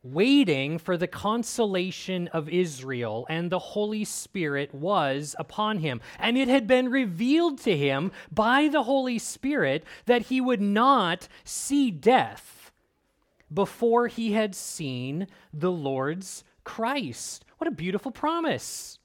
waiting 0.02 0.78
for 0.78 0.96
the 0.96 1.06
consolation 1.06 2.28
of 2.28 2.48
Israel, 2.48 3.26
and 3.28 3.50
the 3.50 3.58
Holy 3.58 4.04
Spirit 4.04 4.74
was 4.74 5.34
upon 5.38 5.78
him. 5.78 6.00
And 6.18 6.38
it 6.38 6.48
had 6.48 6.66
been 6.66 6.88
revealed 6.90 7.58
to 7.60 7.76
him 7.76 8.12
by 8.30 8.68
the 8.68 8.84
Holy 8.84 9.18
Spirit 9.18 9.84
that 10.06 10.22
he 10.22 10.40
would 10.40 10.60
not 10.60 11.28
see 11.44 11.90
death 11.90 12.63
before 13.54 14.08
he 14.08 14.32
had 14.32 14.54
seen 14.54 15.28
the 15.52 15.70
Lord's 15.70 16.44
Christ. 16.64 17.44
What 17.58 17.68
a 17.68 17.70
beautiful 17.70 18.10
promise. 18.10 18.98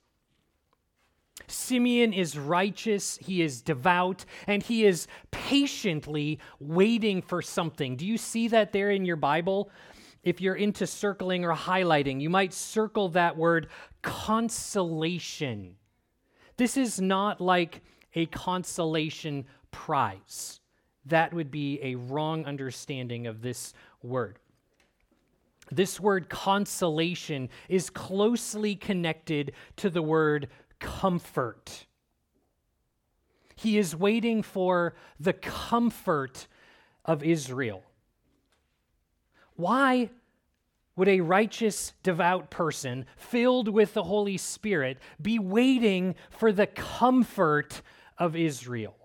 Simeon 1.47 2.13
is 2.13 2.37
righteous, 2.37 3.17
he 3.17 3.41
is 3.41 3.61
devout, 3.61 4.25
and 4.45 4.61
he 4.61 4.85
is 4.85 5.07
patiently 5.31 6.39
waiting 6.59 7.21
for 7.21 7.41
something. 7.41 7.95
Do 7.95 8.05
you 8.05 8.17
see 8.17 8.49
that 8.49 8.71
there 8.71 8.91
in 8.91 9.05
your 9.05 9.15
Bible? 9.15 9.71
If 10.21 10.41
you're 10.41 10.55
into 10.55 10.85
circling 10.85 11.45
or 11.45 11.55
highlighting, 11.55 12.21
you 12.21 12.29
might 12.29 12.53
circle 12.53 13.09
that 13.09 13.37
word 13.37 13.67
consolation. 14.01 15.75
This 16.57 16.75
is 16.75 16.99
not 16.99 17.39
like 17.39 17.81
a 18.15 18.25
consolation 18.25 19.45
prize. 19.71 20.59
That 21.05 21.33
would 21.33 21.49
be 21.49 21.79
a 21.81 21.95
wrong 21.95 22.45
understanding 22.45 23.27
of 23.27 23.41
this 23.41 23.73
word. 24.03 24.39
This 25.71 25.99
word 25.99 26.29
consolation 26.29 27.49
is 27.67 27.89
closely 27.89 28.75
connected 28.75 29.53
to 29.77 29.89
the 29.89 30.01
word 30.01 30.49
comfort. 30.79 31.85
He 33.55 33.77
is 33.77 33.95
waiting 33.95 34.41
for 34.41 34.95
the 35.19 35.33
comfort 35.33 36.47
of 37.05 37.23
Israel. 37.23 37.83
Why 39.55 40.09
would 40.95 41.07
a 41.07 41.21
righteous, 41.21 41.93
devout 42.03 42.49
person 42.49 43.05
filled 43.15 43.69
with 43.69 43.93
the 43.93 44.03
Holy 44.03 44.37
Spirit 44.37 44.97
be 45.21 45.39
waiting 45.39 46.15
for 46.29 46.51
the 46.51 46.67
comfort 46.67 47.81
of 48.17 48.35
Israel? 48.35 48.98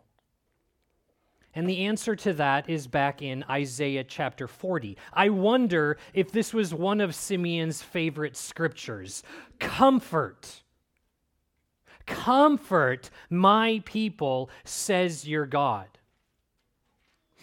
And 1.55 1.69
the 1.69 1.87
answer 1.87 2.17
to 2.17 2.33
that 2.35 2.69
is 2.69 2.87
back 2.87 3.23
in 3.23 3.45
Isaiah 3.49 4.05
chapter 4.05 4.49
40. 4.49 4.97
I 5.13 5.29
wonder 5.29 5.99
if 6.13 6.33
this 6.33 6.53
was 6.53 6.75
one 6.75 7.01
of 7.01 7.15
Simeon's 7.15 7.81
favorite 7.83 8.37
scriptures. 8.37 9.23
Comfort. 9.61 10.63
Comfort 12.07 13.11
my 13.31 13.83
people, 13.85 14.51
says 14.65 15.27
your 15.27 15.47
God. 15.47 15.87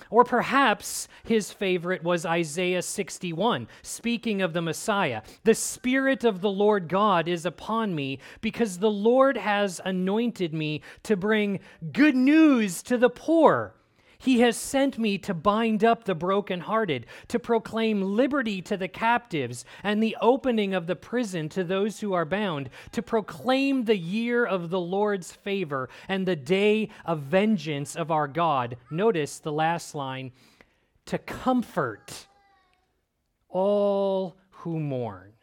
Or 0.10 0.24
perhaps 0.24 1.08
his 1.24 1.52
favorite 1.52 2.04
was 2.04 2.26
Isaiah 2.26 2.82
61, 2.82 3.68
speaking 3.82 4.42
of 4.42 4.52
the 4.54 4.62
Messiah. 4.62 5.22
The 5.44 5.56
Spirit 5.56 6.24
of 6.24 6.42
the 6.42 6.50
Lord 6.50 6.90
God 6.90 7.28
is 7.28 7.46
upon 7.46 7.96
me 7.96 8.20
because 8.42 8.80
the 8.80 8.92
Lord 8.92 9.38
has 9.38 9.80
anointed 9.86 10.54
me 10.54 10.82
to 11.04 11.16
bring 11.16 11.60
good 11.94 12.16
news 12.16 12.82
to 12.84 12.98
the 12.98 13.10
poor. 13.10 13.76
He 14.22 14.42
has 14.42 14.56
sent 14.56 15.00
me 15.00 15.18
to 15.18 15.34
bind 15.34 15.84
up 15.84 16.04
the 16.04 16.14
brokenhearted, 16.14 17.08
to 17.30 17.40
proclaim 17.40 18.04
liberty 18.04 18.62
to 18.62 18.78
the 18.78 18.88
captives, 18.88 19.66
and 19.82 20.02
the 20.02 20.16
opening 20.22 20.76
of 20.76 20.86
the 20.86 20.96
prison 20.96 21.50
to 21.50 21.64
those 21.64 22.00
who 22.00 22.14
are 22.14 22.24
bound, 22.24 22.70
to 22.92 23.02
proclaim 23.02 23.86
the 23.86 23.98
year 23.98 24.46
of 24.46 24.70
the 24.70 24.80
Lord's 24.80 25.32
favor 25.32 25.90
and 26.08 26.28
the 26.28 26.36
day 26.36 26.90
of 27.04 27.22
vengeance 27.22 27.96
of 27.96 28.12
our 28.12 28.28
God. 28.28 28.78
Notice 28.92 29.40
the 29.40 29.52
last 29.52 29.96
line 29.96 30.32
to 31.08 31.18
comfort 31.18 32.28
all 33.50 34.38
who 34.52 34.80
mourn. 34.80 35.34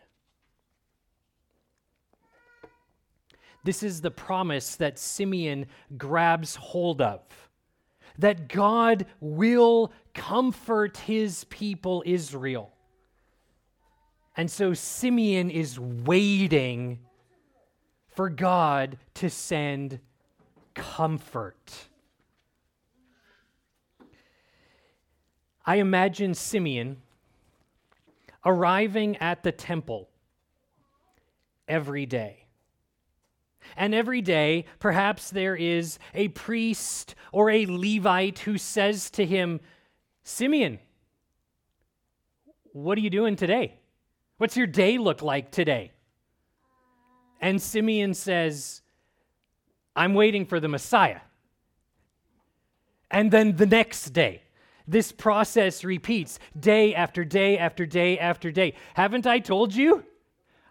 This 3.65 3.83
is 3.83 4.01
the 4.01 4.13
promise 4.13 4.77
that 4.77 5.01
Simeon 5.01 5.67
grabs 5.97 6.55
hold 6.55 7.03
of 7.03 7.21
that 8.19 8.49
God 8.49 9.07
will 9.21 9.93
comfort 10.15 10.99
his 10.99 11.45
people 11.45 12.03
Israel. 12.05 12.73
And 14.37 14.51
so 14.51 14.75
Simeon 14.75 15.51
is 15.51 15.79
waiting 15.79 16.99
for 18.15 18.29
God 18.29 18.99
to 19.15 19.31
send 19.31 20.01
comfort. 20.75 21.73
I 25.65 25.77
imagine 25.77 26.35
Simeon 26.35 26.97
arriving 28.45 29.17
at 29.19 29.43
the 29.43 29.53
temple 29.53 30.09
every 31.69 32.07
day. 32.07 32.48
And 33.77 33.95
every 33.95 34.21
day, 34.21 34.65
perhaps 34.79 35.31
there 35.31 35.57
is 35.57 35.99
a 36.15 36.29
priest 36.29 37.15
or 37.33 37.51
a 37.51 37.67
Levite 37.67 38.41
who 38.41 38.59
says 38.59 39.11
to 39.11 39.25
him, 39.25 39.61
Simeon, 40.23 40.79
what 42.73 42.99
are 42.99 43.01
you 43.01 43.11
doing 43.11 43.37
today? 43.37 43.79
What's 44.37 44.57
your 44.57 44.67
day 44.67 44.99
look 44.99 45.23
like 45.23 45.51
today? 45.51 45.93
And 47.41 47.61
Simeon 47.61 48.15
says, 48.15 48.83
I'm 49.97 50.15
waiting 50.15 50.47
for 50.47 50.61
the 50.61 50.69
Messiah. 50.69 51.21
And 53.11 53.31
then 53.31 53.57
the 53.57 53.67
next 53.67 54.11
day, 54.11 54.43
this 54.87 55.13
process 55.13 55.85
repeats 55.85 56.39
day 56.59 56.95
after 56.95 57.25
day 57.25 57.59
after 57.59 57.85
day 57.85 58.19
after 58.19 58.51
day. 58.51 58.75
Haven't 58.95 59.27
I 59.27 59.39
told 59.39 59.75
you? 59.75 60.05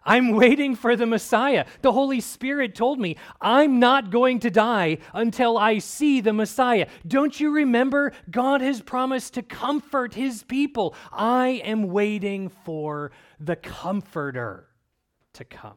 I'm 0.07 0.31
waiting 0.31 0.75
for 0.75 0.95
the 0.95 1.05
Messiah. 1.05 1.65
The 1.81 1.91
Holy 1.91 2.21
Spirit 2.21 2.73
told 2.73 2.97
me 2.99 3.17
I'm 3.41 3.79
not 3.79 4.09
going 4.09 4.39
to 4.39 4.49
die 4.49 4.99
until 5.13 5.57
I 5.57 5.79
see 5.79 6.21
the 6.21 6.33
Messiah. 6.33 6.87
Don't 7.05 7.37
you 7.39 7.51
remember? 7.51 8.13
God 8.31 8.61
has 8.61 8.81
promised 8.81 9.33
to 9.33 9.43
comfort 9.43 10.13
his 10.13 10.43
people. 10.43 10.95
I 11.11 11.61
am 11.65 11.89
waiting 11.89 12.47
for 12.47 13.11
the 13.39 13.57
Comforter 13.57 14.69
to 15.33 15.43
come. 15.43 15.75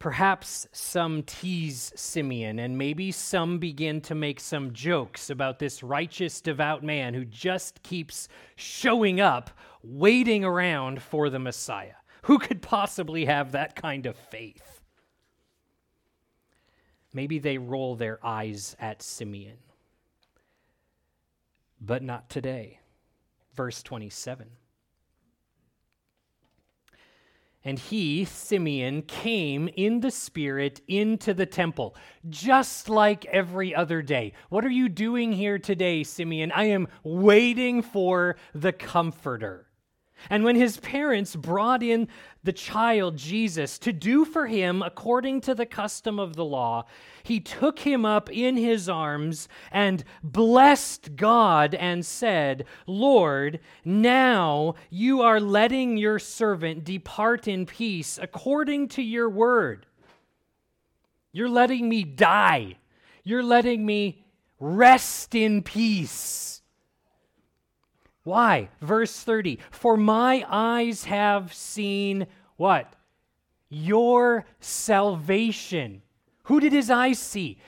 Perhaps 0.00 0.66
some 0.72 1.22
tease 1.22 1.92
Simeon, 1.94 2.58
and 2.58 2.78
maybe 2.78 3.12
some 3.12 3.58
begin 3.58 4.00
to 4.00 4.14
make 4.14 4.40
some 4.40 4.72
jokes 4.72 5.28
about 5.28 5.58
this 5.58 5.82
righteous, 5.82 6.40
devout 6.40 6.82
man 6.82 7.12
who 7.12 7.26
just 7.26 7.82
keeps 7.82 8.26
showing 8.56 9.20
up, 9.20 9.50
waiting 9.82 10.42
around 10.42 11.02
for 11.02 11.28
the 11.28 11.38
Messiah. 11.38 11.96
Who 12.22 12.38
could 12.38 12.62
possibly 12.62 13.26
have 13.26 13.52
that 13.52 13.76
kind 13.76 14.06
of 14.06 14.16
faith? 14.16 14.80
Maybe 17.12 17.38
they 17.38 17.58
roll 17.58 17.94
their 17.94 18.24
eyes 18.24 18.76
at 18.80 19.02
Simeon. 19.02 19.58
But 21.78 22.02
not 22.02 22.30
today. 22.30 22.80
Verse 23.54 23.82
27. 23.82 24.48
And 27.64 27.78
he, 27.78 28.24
Simeon, 28.24 29.02
came 29.02 29.68
in 29.76 30.00
the 30.00 30.10
Spirit 30.10 30.80
into 30.88 31.34
the 31.34 31.46
temple, 31.46 31.94
just 32.28 32.88
like 32.88 33.26
every 33.26 33.74
other 33.74 34.00
day. 34.02 34.32
What 34.48 34.64
are 34.64 34.70
you 34.70 34.88
doing 34.88 35.32
here 35.32 35.58
today, 35.58 36.02
Simeon? 36.02 36.52
I 36.52 36.64
am 36.64 36.88
waiting 37.04 37.82
for 37.82 38.36
the 38.54 38.72
Comforter. 38.72 39.69
And 40.28 40.44
when 40.44 40.56
his 40.56 40.76
parents 40.78 41.34
brought 41.34 41.82
in 41.82 42.08
the 42.42 42.52
child 42.52 43.16
Jesus 43.16 43.78
to 43.78 43.92
do 43.92 44.24
for 44.24 44.46
him 44.46 44.82
according 44.82 45.40
to 45.42 45.54
the 45.54 45.66
custom 45.66 46.18
of 46.18 46.36
the 46.36 46.44
law, 46.44 46.84
he 47.22 47.40
took 47.40 47.80
him 47.80 48.04
up 48.04 48.30
in 48.30 48.56
his 48.56 48.88
arms 48.88 49.48
and 49.70 50.04
blessed 50.22 51.16
God 51.16 51.74
and 51.74 52.04
said, 52.04 52.66
Lord, 52.86 53.60
now 53.84 54.74
you 54.90 55.22
are 55.22 55.40
letting 55.40 55.96
your 55.96 56.18
servant 56.18 56.84
depart 56.84 57.48
in 57.48 57.66
peace 57.66 58.18
according 58.20 58.88
to 58.88 59.02
your 59.02 59.30
word. 59.30 59.86
You're 61.32 61.48
letting 61.48 61.88
me 61.88 62.04
die. 62.04 62.76
You're 63.22 63.42
letting 63.42 63.86
me 63.86 64.24
rest 64.58 65.34
in 65.34 65.62
peace 65.62 66.59
why? 68.22 68.68
Verse 68.80 69.18
30 69.20 69.58
For 69.70 69.96
my 69.96 70.44
eyes 70.48 71.04
have 71.04 71.54
seen 71.54 72.26
what? 72.56 72.94
Your 73.68 74.44
salvation. 74.60 76.02
Who 76.44 76.60
did 76.60 76.72
his 76.72 76.90
eyes 76.90 77.18
see? 77.18 77.58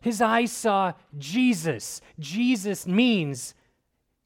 His 0.00 0.20
eyes 0.22 0.50
saw 0.50 0.94
Jesus. 1.18 2.00
Jesus 2.18 2.86
means 2.86 3.54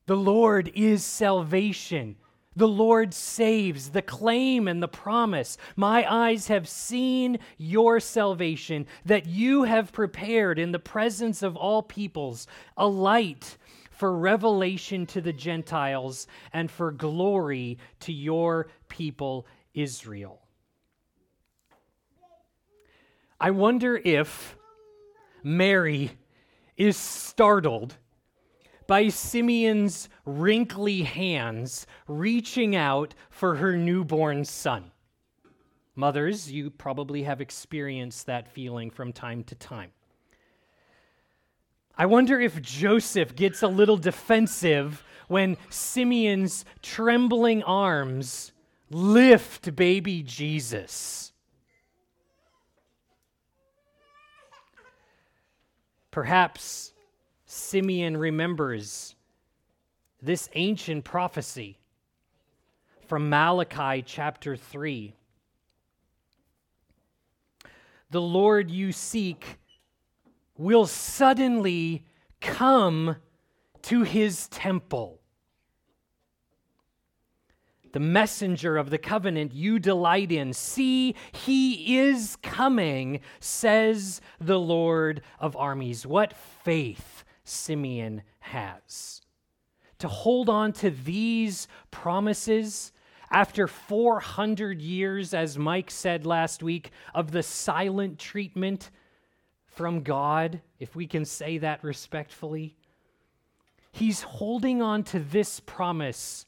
the 0.07 0.17
Lord 0.17 0.71
is 0.75 1.05
salvation. 1.05 2.17
The 2.57 2.69
Lord 2.69 3.13
saves, 3.13 3.91
the 3.91 4.03
claim 4.03 4.69
and 4.69 4.81
the 4.81 4.87
promise. 4.89 5.59
My 5.75 6.09
eyes 6.09 6.47
have 6.47 6.69
seen 6.69 7.41
your 7.59 7.99
salvation 7.99 8.87
that 9.05 9.27
you 9.27 9.65
have 9.65 9.93
prepared 9.93 10.61
in 10.61 10.71
the 10.71 10.79
presence 10.79 11.43
of 11.43 11.57
all 11.57 11.83
peoples, 11.83 12.47
a 12.77 12.87
light 12.87 13.59
for 13.95 14.17
revelation 14.17 15.07
to 15.07 15.21
the 15.21 15.33
Gentiles 15.33 16.27
and 16.53 16.71
for 16.71 16.91
glory 16.91 17.79
to 18.01 18.13
your 18.13 18.69
people 18.89 19.47
Israel. 19.73 20.41
I 23.41 23.51
wonder 23.51 24.01
if 24.05 24.57
Mary 25.43 26.13
is 26.77 26.97
startled 26.97 27.97
by 28.87 29.09
Simeon's 29.09 30.09
wrinkly 30.25 31.03
hands 31.03 31.87
reaching 32.07 32.77
out 32.77 33.15
for 33.31 33.57
her 33.57 33.77
newborn 33.77 34.45
son. 34.45 34.91
Mothers, 35.97 36.51
you 36.51 36.71
probably 36.71 37.23
have 37.23 37.41
experienced 37.41 38.27
that 38.27 38.49
feeling 38.49 38.91
from 38.91 39.13
time 39.13 39.45
to 39.45 39.55
time. 39.55 39.91
I 41.97 42.07
wonder 42.07 42.41
if 42.41 42.61
Joseph 42.61 43.37
gets 43.37 43.63
a 43.63 43.69
little 43.69 43.97
defensive 43.97 45.05
when 45.29 45.57
Simeon's 45.71 46.65
trembling 46.83 47.63
arms 47.63 48.53
lift 48.91 49.75
baby 49.77 50.23
Jesus. 50.23 51.33
Perhaps 56.11 56.93
Simeon 57.45 58.17
remembers 58.17 59.15
this 60.21 60.49
ancient 60.55 61.05
prophecy 61.05 61.79
from 63.07 63.29
Malachi 63.29 64.03
chapter 64.03 64.57
3. 64.57 65.15
The 68.11 68.21
Lord 68.21 68.71
you 68.71 68.93
seek 68.93 69.59
will 70.57 70.87
suddenly 70.87 72.05
come 72.41 73.17
to 73.83 74.03
his 74.03 74.49
temple. 74.49 75.21
The 77.93 78.01
messenger 78.01 78.77
of 78.77 78.91
the 78.91 78.99
covenant 78.99 79.55
you 79.55 79.79
delight 79.79 80.33
in. 80.33 80.53
See, 80.53 81.15
he 81.33 81.99
is 81.99 82.37
coming, 82.43 83.21
says 83.39 84.21
the 84.41 84.59
Lord 84.59 85.23
of 85.39 85.57
armies. 85.57 86.05
What 86.05 86.33
faith 86.33 87.25
Simeon 87.45 88.23
has. 88.41 89.21
To 89.99 90.09
hold 90.09 90.49
on 90.49 90.73
to 90.75 90.91
these 90.91 91.69
promises 91.91 92.93
after 93.31 93.69
400 93.69 94.81
years, 94.81 95.33
as 95.33 95.57
Mike 95.57 95.91
said 95.91 96.27
last 96.27 96.63
week, 96.63 96.91
of 97.15 97.31
the 97.31 97.43
silent 97.43 98.19
treatment 98.19 98.91
from 99.75 100.03
God, 100.03 100.61
if 100.79 100.95
we 100.95 101.07
can 101.07 101.25
say 101.25 101.59
that 101.59 101.83
respectfully. 101.83 102.77
He's 103.93 104.23
holding 104.23 104.83
on 104.83 105.05
to 105.05 105.21
this 105.21 105.61
promise 105.61 106.47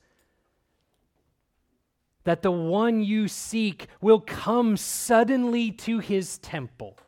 that 2.24 2.42
the 2.42 2.50
one 2.50 3.02
you 3.02 3.28
seek 3.28 3.86
will 4.00 4.20
come 4.20 4.76
suddenly 4.76 5.70
to 5.70 6.00
his 6.00 6.38
temple. 6.38 6.98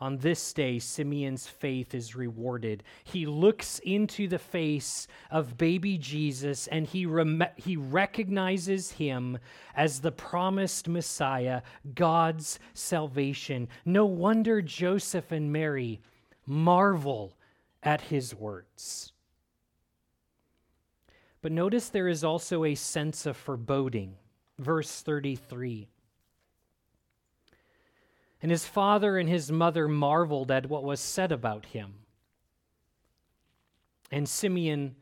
On 0.00 0.16
this 0.16 0.54
day, 0.54 0.78
Simeon's 0.78 1.46
faith 1.46 1.94
is 1.94 2.16
rewarded. 2.16 2.82
He 3.04 3.26
looks 3.26 3.80
into 3.80 4.28
the 4.28 4.38
face 4.38 5.06
of 5.30 5.58
baby 5.58 5.98
Jesus 5.98 6.66
and 6.68 6.86
he, 6.86 7.04
rem- 7.04 7.44
he 7.56 7.76
recognizes 7.76 8.92
him 8.92 9.38
as 9.76 10.00
the 10.00 10.12
promised 10.12 10.88
Messiah, 10.88 11.60
God's 11.94 12.58
salvation. 12.72 13.68
No 13.84 14.06
wonder 14.06 14.62
Joseph 14.62 15.32
and 15.32 15.52
Mary 15.52 16.00
marvel 16.46 17.36
at 17.82 18.00
his 18.00 18.34
words. 18.34 19.12
But 21.42 21.52
notice 21.52 21.90
there 21.90 22.08
is 22.08 22.24
also 22.24 22.64
a 22.64 22.74
sense 22.74 23.26
of 23.26 23.36
foreboding. 23.36 24.14
Verse 24.58 25.02
33. 25.02 25.88
And 28.42 28.50
his 28.50 28.64
father 28.64 29.18
and 29.18 29.28
his 29.28 29.52
mother 29.52 29.86
marveled 29.86 30.50
at 30.50 30.68
what 30.68 30.82
was 30.82 31.00
said 31.00 31.30
about 31.30 31.66
him. 31.66 31.94
And 34.10 34.28
Simeon 34.28 34.96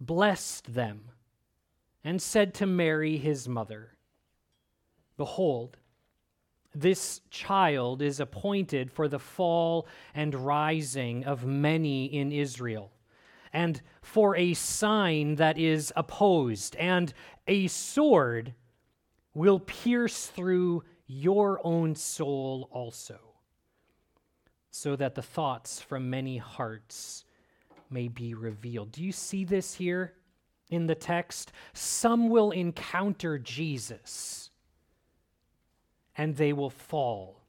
blessed 0.00 0.74
them 0.74 1.10
and 2.04 2.20
said 2.20 2.54
to 2.54 2.66
Mary, 2.66 3.16
his 3.16 3.48
mother, 3.48 3.92
Behold, 5.16 5.78
this 6.74 7.20
child 7.30 8.02
is 8.02 8.20
appointed 8.20 8.90
for 8.90 9.08
the 9.08 9.18
fall 9.18 9.86
and 10.14 10.34
rising 10.34 11.24
of 11.24 11.46
many 11.46 12.06
in 12.06 12.32
Israel, 12.32 12.90
and 13.52 13.80
for 14.02 14.36
a 14.36 14.54
sign 14.54 15.36
that 15.36 15.56
is 15.56 15.92
opposed, 15.96 16.74
and 16.76 17.14
a 17.46 17.68
sword 17.68 18.54
will 19.34 19.60
pierce 19.60 20.26
through 20.26 20.82
your 21.06 21.60
own 21.64 21.94
soul 21.94 22.68
also, 22.72 23.18
so 24.70 24.96
that 24.96 25.14
the 25.14 25.22
thoughts 25.22 25.80
from 25.80 26.10
many 26.10 26.38
hearts 26.38 27.24
may 27.90 28.08
be 28.08 28.34
revealed. 28.34 28.92
Do 28.92 29.02
you 29.02 29.12
see 29.12 29.44
this 29.44 29.74
here 29.74 30.14
in 30.70 30.86
the 30.86 30.94
text? 30.94 31.52
Some 31.72 32.28
will 32.28 32.50
encounter 32.50 33.38
Jesus 33.38 34.50
and 36.16 36.36
they 36.36 36.52
will 36.52 36.70
fall. 36.70 37.40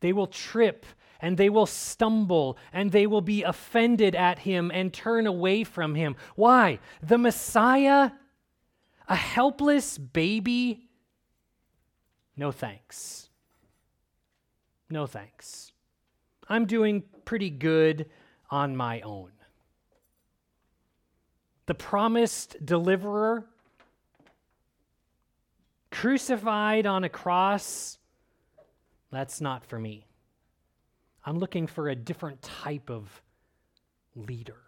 They 0.00 0.12
will 0.12 0.26
trip 0.26 0.86
and 1.20 1.36
they 1.36 1.50
will 1.50 1.66
stumble 1.66 2.56
and 2.72 2.90
they 2.90 3.06
will 3.06 3.20
be 3.20 3.42
offended 3.42 4.14
at 4.14 4.40
him 4.40 4.70
and 4.72 4.92
turn 4.92 5.26
away 5.26 5.64
from 5.64 5.94
him. 5.94 6.16
Why? 6.34 6.78
The 7.02 7.18
Messiah, 7.18 8.12
a 9.08 9.16
helpless 9.16 9.98
baby? 9.98 10.89
No 12.40 12.50
thanks. 12.50 13.28
No 14.88 15.06
thanks. 15.06 15.72
I'm 16.48 16.64
doing 16.64 17.02
pretty 17.26 17.50
good 17.50 18.06
on 18.50 18.74
my 18.74 19.02
own. 19.02 19.30
The 21.66 21.74
promised 21.74 22.56
deliverer 22.64 23.44
crucified 25.90 26.86
on 26.86 27.04
a 27.04 27.10
cross, 27.10 27.98
that's 29.12 29.42
not 29.42 29.66
for 29.66 29.78
me. 29.78 30.06
I'm 31.26 31.38
looking 31.38 31.66
for 31.66 31.90
a 31.90 31.94
different 31.94 32.40
type 32.40 32.88
of 32.88 33.20
leader. 34.16 34.62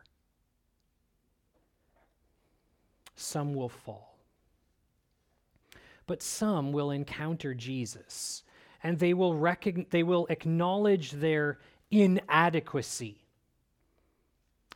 Some 3.17 3.55
will 3.55 3.71
fall, 3.71 4.12
but 6.07 6.23
some 6.23 6.73
will 6.73 6.91
encounter 6.91 7.55
Jesus 7.55 8.43
and 8.83 8.99
they 8.99 9.15
will, 9.15 9.35
recogn- 9.35 9.89
they 9.91 10.03
will 10.03 10.27
acknowledge 10.29 11.13
their 11.13 11.59
inadequacy 11.91 13.23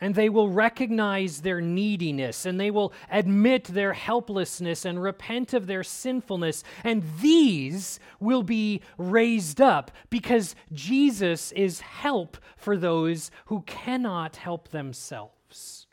and 0.00 0.14
they 0.14 0.28
will 0.28 0.50
recognize 0.50 1.40
their 1.40 1.60
neediness 1.60 2.44
and 2.44 2.60
they 2.60 2.70
will 2.70 2.92
admit 3.10 3.64
their 3.64 3.92
helplessness 3.92 4.84
and 4.84 5.02
repent 5.02 5.54
of 5.54 5.66
their 5.66 5.82
sinfulness. 5.82 6.62
And 6.84 7.02
these 7.20 7.98
will 8.20 8.42
be 8.42 8.82
raised 8.98 9.60
up 9.60 9.90
because 10.10 10.54
Jesus 10.72 11.52
is 11.52 11.80
help 11.80 12.36
for 12.56 12.76
those 12.76 13.30
who 13.46 13.62
cannot 13.62 14.36
help 14.36 14.68
themselves. 14.68 15.85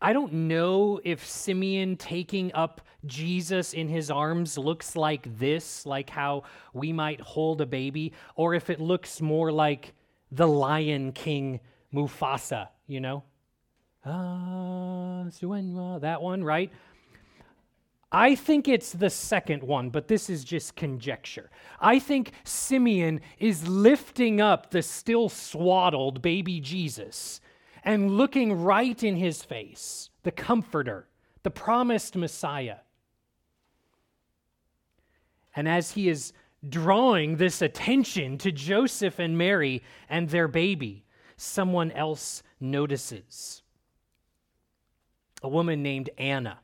I 0.00 0.12
don't 0.12 0.32
know 0.32 1.00
if 1.02 1.26
Simeon 1.26 1.96
taking 1.96 2.52
up 2.54 2.80
Jesus 3.06 3.72
in 3.72 3.88
his 3.88 4.10
arms 4.10 4.56
looks 4.56 4.94
like 4.94 5.38
this, 5.38 5.84
like 5.84 6.10
how 6.10 6.44
we 6.72 6.92
might 6.92 7.20
hold 7.20 7.60
a 7.60 7.66
baby, 7.66 8.12
or 8.36 8.54
if 8.54 8.70
it 8.70 8.80
looks 8.80 9.20
more 9.20 9.50
like 9.50 9.94
the 10.30 10.46
Lion 10.46 11.12
King 11.12 11.60
Mufasa, 11.92 12.68
you 12.86 13.00
know? 13.00 13.24
Ah, 14.04 15.24
that 15.30 16.18
one, 16.22 16.44
right? 16.44 16.70
I 18.10 18.36
think 18.36 18.68
it's 18.68 18.92
the 18.92 19.10
second 19.10 19.62
one, 19.62 19.90
but 19.90 20.08
this 20.08 20.30
is 20.30 20.44
just 20.44 20.76
conjecture. 20.76 21.50
I 21.80 21.98
think 21.98 22.32
Simeon 22.44 23.20
is 23.38 23.68
lifting 23.68 24.40
up 24.40 24.70
the 24.70 24.80
still 24.82 25.28
swaddled 25.28 26.22
baby 26.22 26.60
Jesus 26.60 27.40
and 27.84 28.16
looking 28.16 28.52
right 28.62 29.02
in 29.02 29.16
his 29.16 29.42
face, 29.42 30.10
the 30.22 30.30
Comforter, 30.30 31.08
the 31.42 31.50
promised 31.50 32.16
Messiah. 32.16 32.78
And 35.54 35.68
as 35.68 35.92
he 35.92 36.08
is 36.08 36.32
drawing 36.68 37.36
this 37.36 37.62
attention 37.62 38.38
to 38.38 38.52
Joseph 38.52 39.18
and 39.18 39.38
Mary 39.38 39.82
and 40.08 40.28
their 40.28 40.48
baby, 40.48 41.04
someone 41.36 41.90
else 41.92 42.42
notices. 42.60 43.62
A 45.42 45.48
woman 45.48 45.82
named 45.82 46.10
Anna 46.18 46.60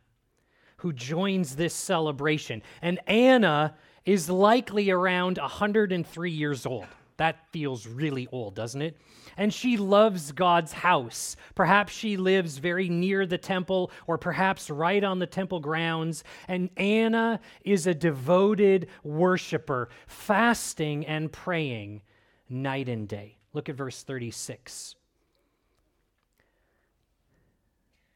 who 0.84 0.92
joins 0.92 1.56
this 1.56 1.72
celebration. 1.72 2.62
And 2.82 3.00
Anna 3.06 3.74
is 4.04 4.28
likely 4.28 4.90
around 4.90 5.38
103 5.38 6.30
years 6.30 6.66
old. 6.66 6.84
That 7.16 7.50
feels 7.52 7.86
really 7.86 8.28
old, 8.32 8.54
doesn't 8.54 8.82
it? 8.82 8.96
and 9.36 9.52
she 9.52 9.76
loves 9.76 10.32
God's 10.32 10.72
house. 10.72 11.36
Perhaps 11.54 11.92
she 11.92 12.16
lives 12.16 12.58
very 12.58 12.88
near 12.88 13.26
the 13.26 13.38
temple 13.38 13.90
or 14.06 14.18
perhaps 14.18 14.70
right 14.70 15.02
on 15.02 15.18
the 15.18 15.26
temple 15.26 15.60
grounds. 15.60 16.24
And 16.48 16.70
Anna 16.76 17.40
is 17.64 17.86
a 17.86 17.94
devoted 17.94 18.88
worshiper, 19.02 19.88
fasting 20.06 21.06
and 21.06 21.32
praying 21.32 22.02
night 22.48 22.88
and 22.88 23.08
day. 23.08 23.38
Look 23.52 23.68
at 23.68 23.76
verse 23.76 24.02
36. 24.02 24.96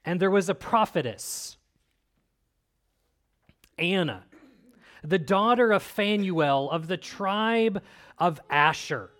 And 0.04 0.20
there 0.20 0.30
was 0.30 0.48
a 0.48 0.54
prophetess, 0.54 1.58
Anna, 3.78 4.24
the 5.02 5.18
daughter 5.18 5.72
of 5.72 5.82
Phanuel 5.82 6.70
of 6.70 6.88
the 6.88 6.96
tribe 6.96 7.82
of 8.18 8.40
Asher. 8.50 9.10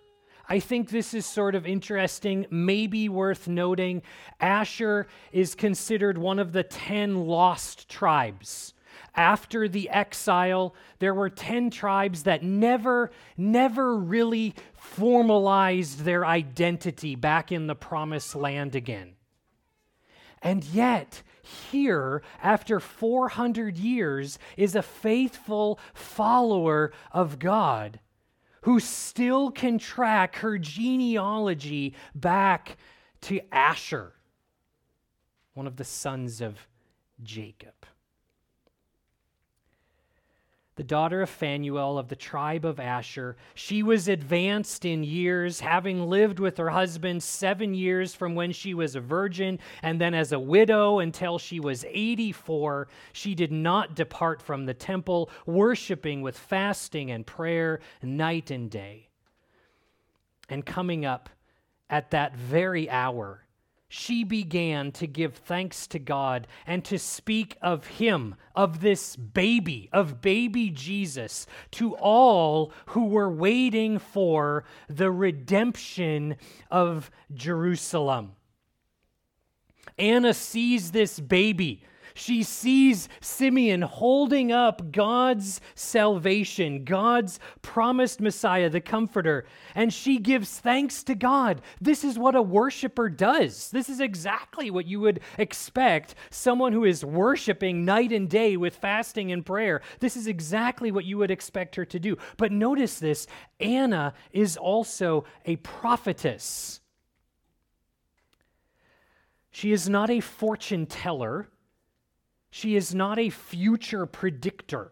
I 0.47 0.59
think 0.59 0.89
this 0.89 1.13
is 1.13 1.27
sort 1.27 1.53
of 1.53 1.67
interesting, 1.67 2.47
maybe 2.49 3.07
worth 3.07 3.47
noting. 3.47 4.01
Asher 4.39 5.07
is 5.31 5.53
considered 5.53 6.17
one 6.17 6.39
of 6.39 6.53
the 6.53 6.63
10 6.63 7.27
lost 7.27 7.87
tribes. 7.87 8.73
After 9.15 9.67
the 9.67 9.89
exile, 9.89 10.73
there 10.97 11.13
were 11.13 11.29
10 11.29 11.69
tribes 11.69 12.23
that 12.23 12.41
never, 12.41 13.11
never 13.37 13.95
really 13.95 14.55
formalized 14.73 16.03
their 16.03 16.25
identity 16.25 17.15
back 17.15 17.51
in 17.51 17.67
the 17.67 17.75
promised 17.75 18.35
land 18.35 18.75
again. 18.75 19.13
And 20.41 20.63
yet, 20.63 21.21
here, 21.71 22.21
after 22.41 22.79
400 22.79 23.77
years, 23.77 24.39
is 24.57 24.75
a 24.75 24.81
faithful 24.81 25.79
follower 25.93 26.91
of 27.11 27.39
God 27.39 27.99
who 28.61 28.79
still 28.79 29.51
can 29.51 29.77
track 29.77 30.37
her 30.37 30.57
genealogy 30.57 31.95
back 32.13 32.77
to 33.21 33.41
Asher, 33.51 34.13
one 35.53 35.67
of 35.67 35.77
the 35.77 35.83
sons 35.83 36.41
of 36.41 36.67
Jacob 37.23 37.78
the 40.79 40.83
daughter 40.85 41.21
of 41.21 41.29
Phanuel 41.29 41.97
of 41.97 42.07
the 42.07 42.15
tribe 42.15 42.63
of 42.63 42.79
Asher. 42.79 43.35
She 43.53 43.83
was 43.83 44.07
advanced 44.07 44.85
in 44.85 45.03
years, 45.03 45.59
having 45.59 46.09
lived 46.09 46.39
with 46.39 46.55
her 46.55 46.69
husband 46.69 47.21
seven 47.21 47.73
years 47.73 48.15
from 48.15 48.33
when 48.33 48.53
she 48.53 48.73
was 48.73 48.95
a 48.95 49.01
virgin, 49.01 49.59
and 49.83 49.99
then 49.99 50.13
as 50.13 50.31
a 50.31 50.39
widow 50.39 50.99
until 50.99 51.37
she 51.37 51.59
was 51.59 51.83
84. 51.83 52.87
She 53.11 53.35
did 53.35 53.51
not 53.51 53.93
depart 53.93 54.41
from 54.41 54.65
the 54.65 54.73
temple, 54.73 55.29
worshiping 55.45 56.21
with 56.21 56.37
fasting 56.37 57.11
and 57.11 57.27
prayer 57.27 57.81
night 58.01 58.49
and 58.49 58.71
day. 58.71 59.09
And 60.47 60.65
coming 60.65 61.03
up 61.03 61.29
at 61.89 62.11
that 62.11 62.37
very 62.37 62.89
hour, 62.89 63.43
she 63.89 64.23
began 64.23 64.91
to 64.91 65.07
give 65.07 65.33
thanks 65.33 65.87
to 65.87 65.97
God 65.97 66.47
and 66.67 66.85
to 66.85 66.99
speak 66.99 67.57
of 67.59 67.87
Him, 67.87 68.35
of 68.55 68.81
this 68.81 69.15
baby, 69.15 69.89
of 69.91 70.21
baby 70.21 70.69
Jesus, 70.69 71.47
to 71.71 71.95
all 71.95 72.71
who 72.87 73.05
were 73.05 73.31
waiting 73.31 73.97
for 73.97 74.63
the 74.87 75.11
redemption 75.11 76.37
of 76.69 77.09
Jerusalem. 77.33 78.33
Anna 79.97 80.35
sees 80.35 80.91
this 80.91 81.19
baby 81.19 81.83
She 82.13 82.43
sees 82.43 83.09
Simeon 83.21 83.81
holding 83.81 84.51
up 84.51 84.91
God's 84.91 85.61
salvation, 85.75 86.83
God's 86.83 87.39
promised 87.61 88.19
Messiah, 88.21 88.69
the 88.69 88.81
Comforter, 88.81 89.45
and 89.75 89.93
she 89.93 90.17
gives 90.17 90.59
thanks 90.59 91.03
to 91.03 91.15
God. 91.15 91.61
This 91.79 92.03
is 92.03 92.17
what 92.17 92.35
a 92.35 92.41
worshiper 92.41 93.09
does. 93.09 93.69
This 93.71 93.89
is 93.89 93.99
exactly 93.99 94.71
what 94.71 94.85
you 94.85 94.99
would 94.99 95.21
expect 95.37 96.15
someone 96.29 96.73
who 96.73 96.85
is 96.85 97.05
worshiping 97.05 97.85
night 97.85 98.11
and 98.11 98.29
day 98.29 98.57
with 98.57 98.75
fasting 98.75 99.31
and 99.31 99.45
prayer. 99.45 99.81
This 99.99 100.17
is 100.17 100.27
exactly 100.27 100.91
what 100.91 101.05
you 101.05 101.17
would 101.17 101.31
expect 101.31 101.75
her 101.75 101.85
to 101.85 101.99
do. 101.99 102.17
But 102.37 102.51
notice 102.51 102.99
this 102.99 103.27
Anna 103.59 104.13
is 104.31 104.57
also 104.57 105.25
a 105.45 105.57
prophetess. 105.57 106.81
She 109.51 109.71
is 109.71 109.89
not 109.89 110.09
a 110.09 110.19
fortune 110.19 110.85
teller. 110.85 111.49
She 112.49 112.75
is 112.75 112.95
not 112.95 113.19
a 113.19 113.29
future 113.29 114.05
predictor. 114.05 114.91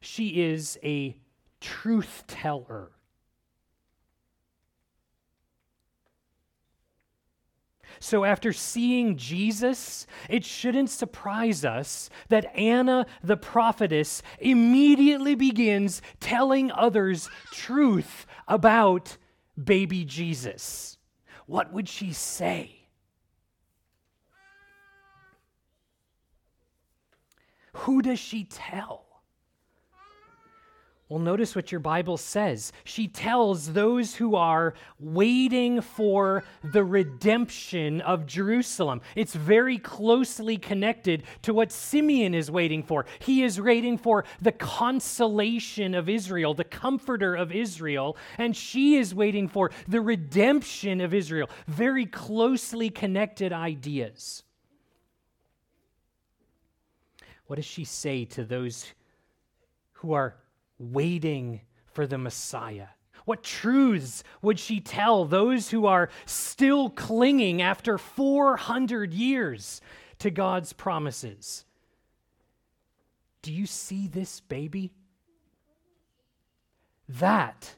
She 0.00 0.42
is 0.42 0.78
a 0.82 1.16
truth 1.60 2.24
teller. 2.26 2.90
So, 8.00 8.24
after 8.24 8.52
seeing 8.52 9.16
Jesus, 9.16 10.06
it 10.28 10.44
shouldn't 10.44 10.90
surprise 10.90 11.64
us 11.64 12.10
that 12.28 12.54
Anna 12.56 13.06
the 13.22 13.36
prophetess 13.36 14.22
immediately 14.40 15.34
begins 15.34 16.02
telling 16.20 16.70
others 16.72 17.30
truth 17.52 18.26
about 18.48 19.16
baby 19.62 20.04
Jesus. 20.04 20.98
What 21.46 21.72
would 21.72 21.88
she 21.88 22.12
say? 22.12 22.73
Who 27.74 28.02
does 28.02 28.18
she 28.18 28.44
tell? 28.44 29.04
Well, 31.10 31.18
notice 31.18 31.54
what 31.54 31.70
your 31.70 31.80
Bible 31.80 32.16
says. 32.16 32.72
She 32.82 33.08
tells 33.08 33.72
those 33.72 34.14
who 34.14 34.36
are 34.36 34.72
waiting 34.98 35.82
for 35.82 36.44
the 36.62 36.82
redemption 36.82 38.00
of 38.00 38.24
Jerusalem. 38.26 39.02
It's 39.14 39.34
very 39.34 39.76
closely 39.76 40.56
connected 40.56 41.24
to 41.42 41.52
what 41.52 41.72
Simeon 41.72 42.34
is 42.34 42.50
waiting 42.50 42.82
for. 42.82 43.04
He 43.18 43.42
is 43.42 43.60
waiting 43.60 43.98
for 43.98 44.24
the 44.40 44.52
consolation 44.52 45.94
of 45.94 46.08
Israel, 46.08 46.54
the 46.54 46.64
comforter 46.64 47.34
of 47.34 47.52
Israel, 47.52 48.16
and 48.38 48.56
she 48.56 48.96
is 48.96 49.14
waiting 49.14 49.46
for 49.46 49.72
the 49.86 50.00
redemption 50.00 51.02
of 51.02 51.12
Israel. 51.12 51.50
Very 51.66 52.06
closely 52.06 52.88
connected 52.88 53.52
ideas. 53.52 54.42
What 57.46 57.56
does 57.56 57.64
she 57.64 57.84
say 57.84 58.24
to 58.26 58.44
those 58.44 58.92
who 59.92 60.12
are 60.12 60.36
waiting 60.78 61.60
for 61.92 62.06
the 62.06 62.18
Messiah? 62.18 62.88
What 63.24 63.42
truths 63.42 64.22
would 64.42 64.58
she 64.58 64.80
tell 64.80 65.24
those 65.24 65.70
who 65.70 65.86
are 65.86 66.10
still 66.26 66.90
clinging 66.90 67.62
after 67.62 67.96
400 67.96 69.14
years 69.14 69.80
to 70.18 70.30
God's 70.30 70.72
promises? 70.72 71.64
Do 73.42 73.52
you 73.52 73.66
see 73.66 74.08
this 74.08 74.40
baby? 74.40 74.92
That, 77.08 77.76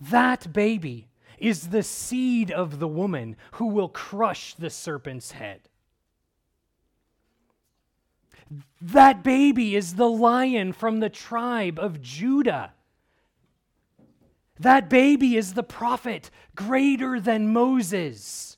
that 0.00 0.52
baby 0.52 1.08
is 1.38 1.68
the 1.68 1.82
seed 1.82 2.50
of 2.50 2.78
the 2.78 2.88
woman 2.88 3.36
who 3.52 3.66
will 3.66 3.88
crush 3.88 4.54
the 4.54 4.70
serpent's 4.70 5.32
head. 5.32 5.67
That 8.80 9.22
baby 9.22 9.74
is 9.74 9.94
the 9.94 10.08
lion 10.08 10.72
from 10.72 11.00
the 11.00 11.10
tribe 11.10 11.78
of 11.78 12.00
Judah. 12.00 12.72
That 14.58 14.88
baby 14.88 15.36
is 15.36 15.54
the 15.54 15.62
prophet 15.62 16.30
greater 16.54 17.20
than 17.20 17.52
Moses. 17.52 18.56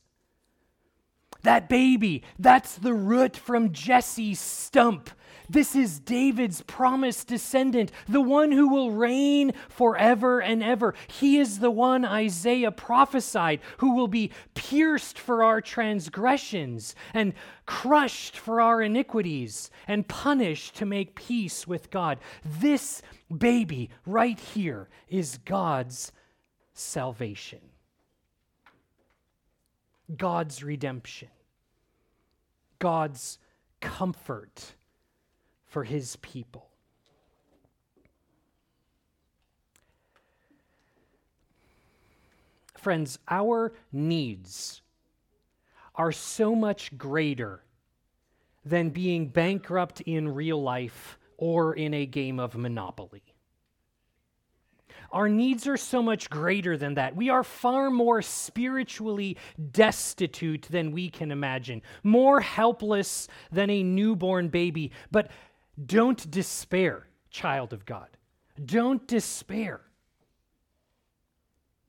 That 1.42 1.68
baby, 1.68 2.22
that's 2.38 2.74
the 2.74 2.94
root 2.94 3.36
from 3.36 3.72
Jesse's 3.72 4.40
stump 4.40 5.10
this 5.52 5.74
is 5.74 5.98
David's 5.98 6.62
promised 6.62 7.26
descendant, 7.26 7.90
the 8.08 8.20
one 8.20 8.52
who 8.52 8.68
will 8.68 8.92
reign 8.92 9.52
forever 9.68 10.40
and 10.40 10.62
ever. 10.62 10.94
He 11.08 11.38
is 11.38 11.58
the 11.58 11.72
one 11.72 12.04
Isaiah 12.04 12.70
prophesied, 12.70 13.60
who 13.78 13.94
will 13.94 14.06
be 14.06 14.30
pierced 14.54 15.18
for 15.18 15.42
our 15.42 15.60
transgressions 15.60 16.94
and 17.12 17.34
crushed 17.66 18.36
for 18.36 18.60
our 18.60 18.80
iniquities 18.80 19.70
and 19.88 20.06
punished 20.06 20.76
to 20.76 20.86
make 20.86 21.16
peace 21.16 21.66
with 21.66 21.90
God. 21.90 22.18
This 22.44 23.02
baby 23.36 23.90
right 24.06 24.38
here 24.38 24.88
is 25.08 25.38
God's 25.44 26.12
salvation, 26.74 27.60
God's 30.16 30.62
redemption, 30.62 31.28
God's 32.78 33.38
comfort 33.80 34.74
for 35.70 35.84
his 35.84 36.16
people. 36.16 36.68
Friends, 42.76 43.18
our 43.28 43.72
needs 43.92 44.82
are 45.94 46.12
so 46.12 46.54
much 46.54 46.96
greater 46.96 47.62
than 48.64 48.90
being 48.90 49.28
bankrupt 49.28 50.00
in 50.02 50.34
real 50.34 50.60
life 50.62 51.18
or 51.36 51.74
in 51.74 51.94
a 51.94 52.06
game 52.06 52.40
of 52.40 52.56
Monopoly. 52.56 53.22
Our 55.12 55.28
needs 55.28 55.66
are 55.66 55.76
so 55.76 56.02
much 56.02 56.30
greater 56.30 56.76
than 56.76 56.94
that. 56.94 57.16
We 57.16 57.30
are 57.30 57.42
far 57.42 57.90
more 57.90 58.22
spiritually 58.22 59.36
destitute 59.72 60.68
than 60.70 60.92
we 60.92 61.10
can 61.10 61.32
imagine, 61.32 61.82
more 62.02 62.40
helpless 62.40 63.26
than 63.50 63.70
a 63.70 63.82
newborn 63.82 64.48
baby. 64.48 64.92
But 65.10 65.30
don't 65.86 66.30
despair, 66.30 67.06
child 67.30 67.72
of 67.72 67.86
God. 67.86 68.08
Don't 68.64 69.06
despair. 69.06 69.80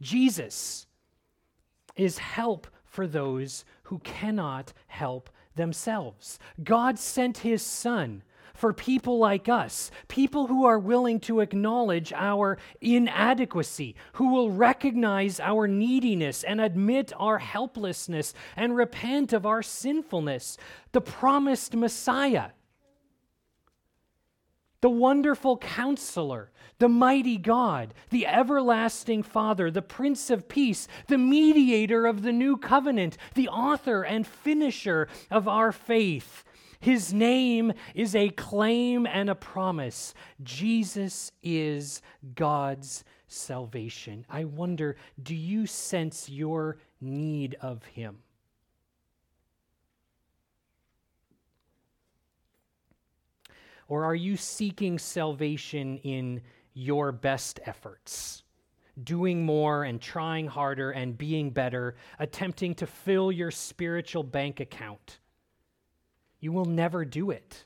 Jesus 0.01 0.87
is 1.95 2.17
help 2.17 2.67
for 2.85 3.07
those 3.07 3.65
who 3.83 3.99
cannot 3.99 4.73
help 4.87 5.29
themselves. 5.55 6.39
God 6.63 6.97
sent 6.97 7.39
his 7.39 7.61
Son 7.61 8.23
for 8.53 8.73
people 8.73 9.17
like 9.17 9.49
us, 9.49 9.91
people 10.07 10.47
who 10.47 10.65
are 10.65 10.77
willing 10.77 11.19
to 11.21 11.39
acknowledge 11.39 12.13
our 12.13 12.57
inadequacy, 12.79 13.95
who 14.13 14.31
will 14.31 14.51
recognize 14.51 15.39
our 15.39 15.67
neediness 15.67 16.43
and 16.43 16.61
admit 16.61 17.11
our 17.17 17.39
helplessness 17.39 18.33
and 18.55 18.75
repent 18.75 19.33
of 19.33 19.45
our 19.45 19.63
sinfulness. 19.63 20.57
The 20.91 21.01
promised 21.01 21.75
Messiah 21.75 22.51
the 24.81 24.89
wonderful 24.89 25.57
counselor, 25.57 26.51
the 26.79 26.89
mighty 26.89 27.37
God, 27.37 27.93
the 28.09 28.25
everlasting 28.27 29.23
Father, 29.23 29.69
the 29.69 29.81
Prince 29.81 30.29
of 30.29 30.49
Peace, 30.49 30.87
the 31.07 31.17
mediator 31.17 32.05
of 32.07 32.23
the 32.23 32.31
new 32.31 32.57
covenant, 32.57 33.17
the 33.35 33.47
author 33.47 34.03
and 34.03 34.25
finisher 34.25 35.07
of 35.29 35.47
our 35.47 35.71
faith. 35.71 36.43
His 36.79 37.13
name 37.13 37.73
is 37.93 38.15
a 38.15 38.29
claim 38.29 39.05
and 39.05 39.29
a 39.29 39.35
promise. 39.35 40.15
Jesus 40.41 41.31
is 41.43 42.01
God's 42.33 43.03
salvation. 43.27 44.25
I 44.27 44.45
wonder, 44.45 44.97
do 45.21 45.35
you 45.35 45.67
sense 45.67 46.27
your 46.27 46.77
need 46.99 47.55
of 47.61 47.85
him? 47.85 48.17
Or 53.91 54.05
are 54.05 54.15
you 54.15 54.37
seeking 54.37 54.97
salvation 54.97 55.97
in 55.97 56.43
your 56.73 57.11
best 57.11 57.59
efforts? 57.65 58.43
Doing 59.03 59.45
more 59.45 59.83
and 59.83 59.99
trying 59.99 60.47
harder 60.47 60.91
and 60.91 61.17
being 61.17 61.49
better, 61.49 61.97
attempting 62.17 62.73
to 62.75 62.87
fill 62.87 63.33
your 63.33 63.51
spiritual 63.51 64.23
bank 64.23 64.61
account. 64.61 65.19
You 66.39 66.53
will 66.53 66.63
never 66.63 67.03
do 67.03 67.31
it. 67.31 67.65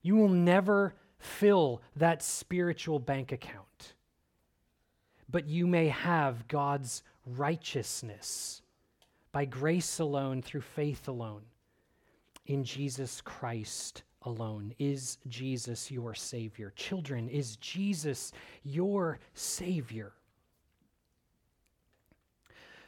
You 0.00 0.16
will 0.16 0.30
never 0.30 0.94
fill 1.18 1.82
that 1.96 2.22
spiritual 2.22 2.98
bank 2.98 3.32
account. 3.32 3.92
But 5.28 5.46
you 5.46 5.66
may 5.66 5.88
have 5.88 6.48
God's 6.48 7.02
righteousness 7.26 8.62
by 9.30 9.44
grace 9.44 9.98
alone, 9.98 10.40
through 10.40 10.62
faith 10.62 11.06
alone, 11.06 11.42
in 12.46 12.64
Jesus 12.64 13.20
Christ 13.20 14.04
alone. 14.22 14.74
Is 14.78 15.18
Jesus 15.28 15.90
your 15.90 16.14
Savior? 16.14 16.72
Children, 16.76 17.28
is 17.28 17.56
Jesus 17.56 18.32
your 18.62 19.18
Savior? 19.34 20.12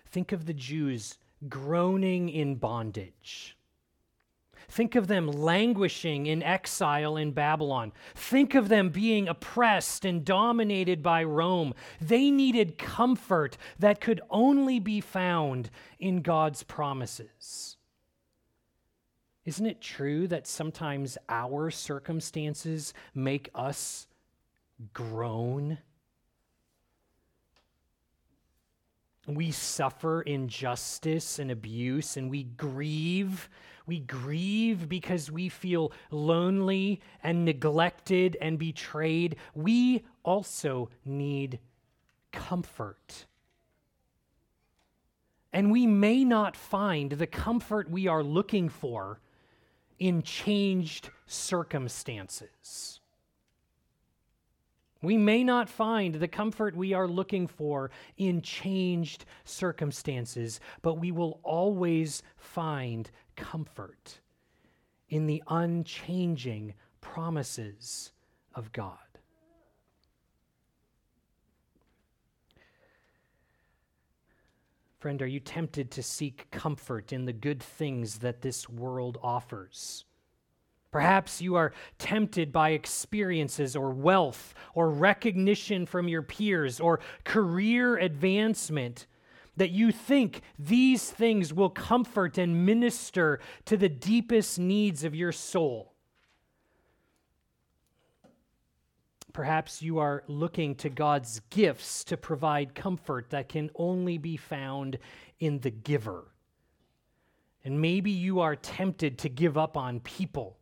Think 0.07 0.33
of 0.33 0.47
the 0.47 0.53
Jews 0.53 1.19
groaning 1.49 2.29
in 2.29 2.57
bondage. 2.57 3.57
Think 4.69 4.95
of 4.95 5.07
them 5.07 5.27
languishing 5.27 6.27
in 6.27 6.43
exile 6.43 7.17
in 7.17 7.33
Babylon. 7.33 7.93
Think 8.15 8.55
of 8.55 8.69
them 8.69 8.91
being 8.91 9.29
oppressed 9.29 10.05
and 10.05 10.25
dominated 10.25 11.03
by 11.03 11.25
Rome. 11.25 11.75
They 12.01 12.31
needed 12.31 12.79
comfort 12.79 13.59
that 13.79 14.01
could 14.01 14.21
only 14.31 14.79
be 14.79 15.01
found 15.01 15.71
in 15.99 16.23
God's 16.23 16.63
promises. 16.63 17.77
Isn't 19.45 19.67
it 19.67 19.81
true 19.81 20.29
that 20.29 20.47
sometimes 20.47 21.19
our 21.29 21.71
circumstances 21.71 22.95
make 23.15 23.51
us 23.55 24.07
groan? 24.93 25.79
We 29.27 29.51
suffer 29.51 30.23
injustice 30.23 31.39
and 31.39 31.51
abuse, 31.51 32.17
and 32.17 32.31
we 32.31 32.45
grieve 32.45 33.49
we 33.87 34.01
grieve 34.01 34.89
because 34.89 35.31
we 35.31 35.49
feel 35.49 35.93
lonely 36.11 37.01
and 37.23 37.45
neglected 37.45 38.37
and 38.41 38.59
betrayed. 38.59 39.37
We 39.55 40.05
also 40.23 40.91
need 41.05 41.59
comfort. 42.31 43.27
And 45.53 45.71
we 45.71 45.87
may 45.87 46.25
not 46.25 46.57
find 46.57 47.13
the 47.13 47.27
comfort 47.27 47.91
we 47.91 48.07
are 48.07 48.23
looking 48.23 48.69
for 48.69 49.21
in 50.03 50.21
changed 50.21 51.11
circumstances. 51.27 52.99
We 55.01 55.17
may 55.17 55.45
not 55.45 55.69
find 55.69 56.17
the 56.17 56.27
comfort 56.27 56.77
we 56.77 56.93
are 56.93 57.07
looking 57.07 57.47
for 57.47 57.93
in 58.17 58.43
changed 58.43 59.25
circumstances, 59.45 60.59
but 60.83 60.95
we 60.95 61.13
will 61.13 61.39
always 61.45 62.25
find 62.37 63.09
comfort 63.37 64.19
in 65.09 65.29
the 65.29 65.41
unchanging 65.47 66.75
promises 67.01 68.11
of 68.57 68.73
God. 68.73 68.99
Friend, 75.03 75.21
are 75.21 75.27
you 75.27 75.41
tempted 75.41 75.91
to 75.91 76.01
seek 76.01 76.49
comfort 76.53 77.13
in 77.13 77.25
the 77.25 77.33
good 77.33 77.61
things 77.61 78.21
that 78.21 78.41
this 78.41 78.69
world 78.69 79.19
offers? 79.21 80.05
Perhaps 80.93 81.43
you 81.43 81.57
are 81.57 81.73
tempted 81.99 82.53
by 82.53 82.71
experiences 82.71 83.75
or 83.75 83.91
wealth 83.91 84.55
or 84.77 84.89
recognition 84.91 85.87
from 85.87 86.07
your 86.07 86.23
peers 86.23 86.79
or 86.79 87.01
career 87.25 87.97
advancement 87.97 89.09
that 89.57 89.73
you 89.73 89.91
think 89.91 90.41
these 90.57 91.11
things 91.11 91.53
will 91.53 91.69
comfort 91.69 92.39
and 92.39 92.65
minister 92.65 93.41
to 93.65 93.77
the 93.77 93.89
deepest 93.89 94.61
needs 94.61 95.03
of 95.03 95.17
your 95.17 95.33
soul. 95.33 95.92
Perhaps 99.33 99.83
you 99.83 99.99
are 99.99 100.25
looking 100.27 100.75
to 100.77 100.89
God's 100.89 101.41
gifts 101.51 102.05
to 102.05 102.17
provide 102.17 102.75
comfort 102.75 103.31
that 103.31 103.49
can 103.49 103.71
only 103.75 104.19
be 104.19 104.37
found 104.37 104.99
in 105.41 105.61
the 105.61 105.71
giver. 105.71 106.25
And 107.65 107.81
maybe 107.81 108.11
you 108.11 108.41
are 108.41 108.57
tempted 108.57 109.19
to 109.19 109.29
give 109.29 109.57
up 109.57 109.77
on 109.77 110.01
people 110.01 110.59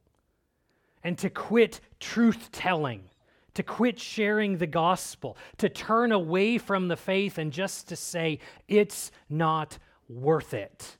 and 1.02 1.16
to 1.18 1.30
quit 1.30 1.80
truth 1.98 2.50
telling 2.52 3.10
to 3.54 3.62
quit 3.62 3.98
sharing 3.98 4.58
the 4.58 4.66
gospel, 4.66 5.36
to 5.58 5.68
turn 5.68 6.12
away 6.12 6.58
from 6.58 6.88
the 6.88 6.96
faith 6.96 7.38
and 7.38 7.52
just 7.52 7.88
to 7.88 7.96
say, 7.96 8.38
it's 8.68 9.10
not 9.28 9.78
worth 10.08 10.54
it. 10.54 10.96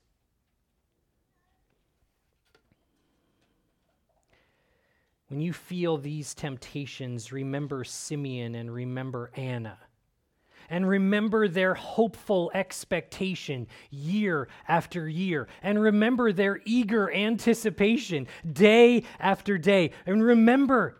When 5.31 5.41
you 5.41 5.53
feel 5.53 5.97
these 5.97 6.35
temptations, 6.35 7.31
remember 7.31 7.85
Simeon 7.85 8.57
and 8.57 8.69
remember 8.69 9.31
Anna. 9.37 9.79
And 10.69 10.89
remember 10.89 11.47
their 11.47 11.75
hopeful 11.75 12.51
expectation 12.53 13.69
year 13.91 14.49
after 14.67 15.09
year. 15.09 15.47
And 15.63 15.81
remember 15.81 16.33
their 16.33 16.61
eager 16.65 17.13
anticipation 17.13 18.27
day 18.53 19.05
after 19.21 19.57
day. 19.57 19.93
And 20.05 20.21
remember 20.21 20.97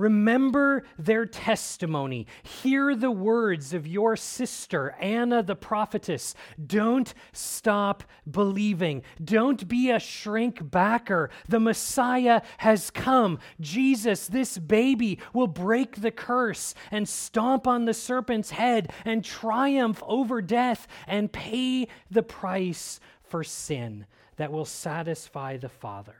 Remember 0.00 0.84
their 0.98 1.26
testimony. 1.26 2.26
Hear 2.42 2.96
the 2.96 3.10
words 3.10 3.74
of 3.74 3.86
your 3.86 4.16
sister, 4.16 4.96
Anna 4.98 5.42
the 5.42 5.54
prophetess. 5.54 6.34
Don't 6.66 7.12
stop 7.34 8.04
believing. 8.28 9.02
Don't 9.22 9.68
be 9.68 9.90
a 9.90 10.00
shrink 10.00 10.70
backer. 10.70 11.28
The 11.50 11.60
Messiah 11.60 12.40
has 12.58 12.90
come. 12.90 13.40
Jesus, 13.60 14.26
this 14.26 14.56
baby, 14.56 15.18
will 15.34 15.46
break 15.46 16.00
the 16.00 16.10
curse 16.10 16.74
and 16.90 17.06
stomp 17.06 17.66
on 17.66 17.84
the 17.84 17.92
serpent's 17.92 18.52
head 18.52 18.90
and 19.04 19.22
triumph 19.22 20.02
over 20.06 20.40
death 20.40 20.88
and 21.06 21.30
pay 21.30 21.88
the 22.10 22.22
price 22.22 23.00
for 23.22 23.44
sin 23.44 24.06
that 24.36 24.50
will 24.50 24.64
satisfy 24.64 25.58
the 25.58 25.68
Father. 25.68 26.19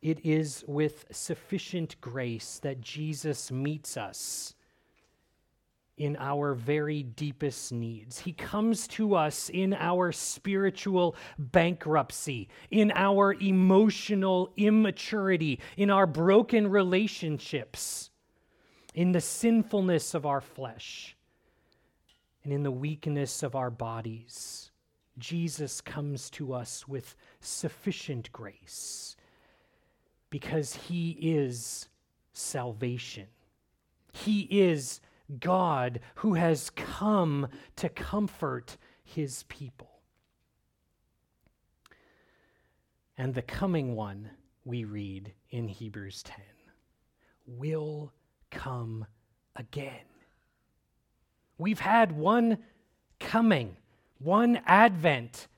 It 0.00 0.24
is 0.24 0.64
with 0.68 1.06
sufficient 1.10 2.00
grace 2.00 2.60
that 2.62 2.80
Jesus 2.80 3.50
meets 3.50 3.96
us 3.96 4.54
in 5.96 6.16
our 6.20 6.54
very 6.54 7.02
deepest 7.02 7.72
needs. 7.72 8.20
He 8.20 8.32
comes 8.32 8.86
to 8.88 9.16
us 9.16 9.48
in 9.48 9.74
our 9.74 10.12
spiritual 10.12 11.16
bankruptcy, 11.36 12.48
in 12.70 12.92
our 12.94 13.34
emotional 13.34 14.52
immaturity, 14.56 15.58
in 15.76 15.90
our 15.90 16.06
broken 16.06 16.68
relationships, 16.68 18.10
in 18.94 19.10
the 19.10 19.20
sinfulness 19.20 20.14
of 20.14 20.24
our 20.24 20.40
flesh, 20.40 21.16
and 22.44 22.52
in 22.52 22.62
the 22.62 22.70
weakness 22.70 23.42
of 23.42 23.56
our 23.56 23.70
bodies. 23.70 24.70
Jesus 25.18 25.80
comes 25.80 26.30
to 26.30 26.52
us 26.52 26.86
with 26.86 27.16
sufficient 27.40 28.30
grace 28.30 29.16
because 30.30 30.74
he 30.74 31.10
is 31.20 31.88
salvation. 32.32 33.26
He 34.12 34.42
is 34.50 35.00
God 35.40 36.00
who 36.16 36.34
has 36.34 36.70
come 36.70 37.48
to 37.76 37.88
comfort 37.88 38.76
his 39.04 39.44
people. 39.44 39.90
And 43.16 43.34
the 43.34 43.42
coming 43.42 43.96
one, 43.96 44.30
we 44.64 44.84
read 44.84 45.32
in 45.50 45.68
Hebrews 45.68 46.22
10, 46.22 46.36
will 47.46 48.12
come 48.50 49.06
again. 49.56 50.06
We've 51.58 51.80
had 51.80 52.12
one 52.12 52.58
coming, 53.18 53.76
one 54.18 54.60
advent, 54.66 55.48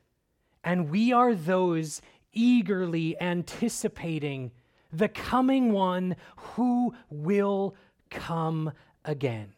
and 0.64 0.90
we 0.90 1.12
are 1.12 1.34
those 1.34 2.00
eagerly 2.32 3.20
anticipating 3.20 4.52
the 4.92 5.08
coming 5.08 5.72
one 5.72 6.16
who 6.36 6.94
will 7.10 7.74
come 8.10 8.72
again. 9.04 9.52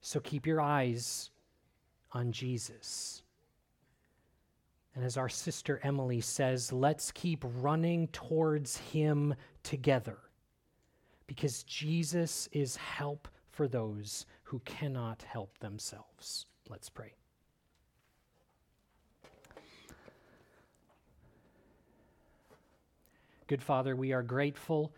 So 0.00 0.20
keep 0.20 0.46
your 0.46 0.60
eyes 0.60 1.30
on 2.12 2.32
Jesus. 2.32 3.22
And 4.94 5.04
as 5.04 5.16
our 5.16 5.28
sister 5.28 5.80
Emily 5.82 6.20
says, 6.20 6.72
let's 6.72 7.10
keep 7.10 7.44
running 7.58 8.08
towards 8.08 8.78
him 8.78 9.34
together 9.62 10.18
because 11.26 11.64
Jesus 11.64 12.48
is 12.52 12.76
help 12.76 13.28
for 13.50 13.68
those 13.68 14.26
who 14.44 14.60
cannot 14.60 15.22
help 15.22 15.58
themselves. 15.58 16.46
Let's 16.68 16.88
pray. 16.88 17.14
Good 23.48 23.62
Father, 23.62 23.94
we 23.94 24.12
are 24.12 24.24
grateful 24.24 24.92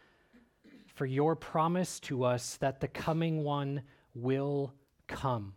for 0.94 1.04
your 1.04 1.36
promise 1.36 2.00
to 2.00 2.24
us 2.24 2.56
that 2.56 2.80
the 2.80 2.88
coming 2.88 3.44
one 3.44 3.82
will 4.14 4.72
come. 5.06 5.52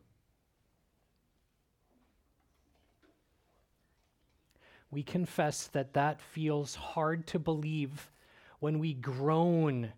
We 4.90 5.04
confess 5.04 5.68
that 5.68 5.94
that 5.94 6.20
feels 6.20 6.76
hard 6.76 7.28
to 7.28 7.40
believe 7.40 8.12
when 8.60 8.78
we 8.78 8.94
groan, 8.94 9.94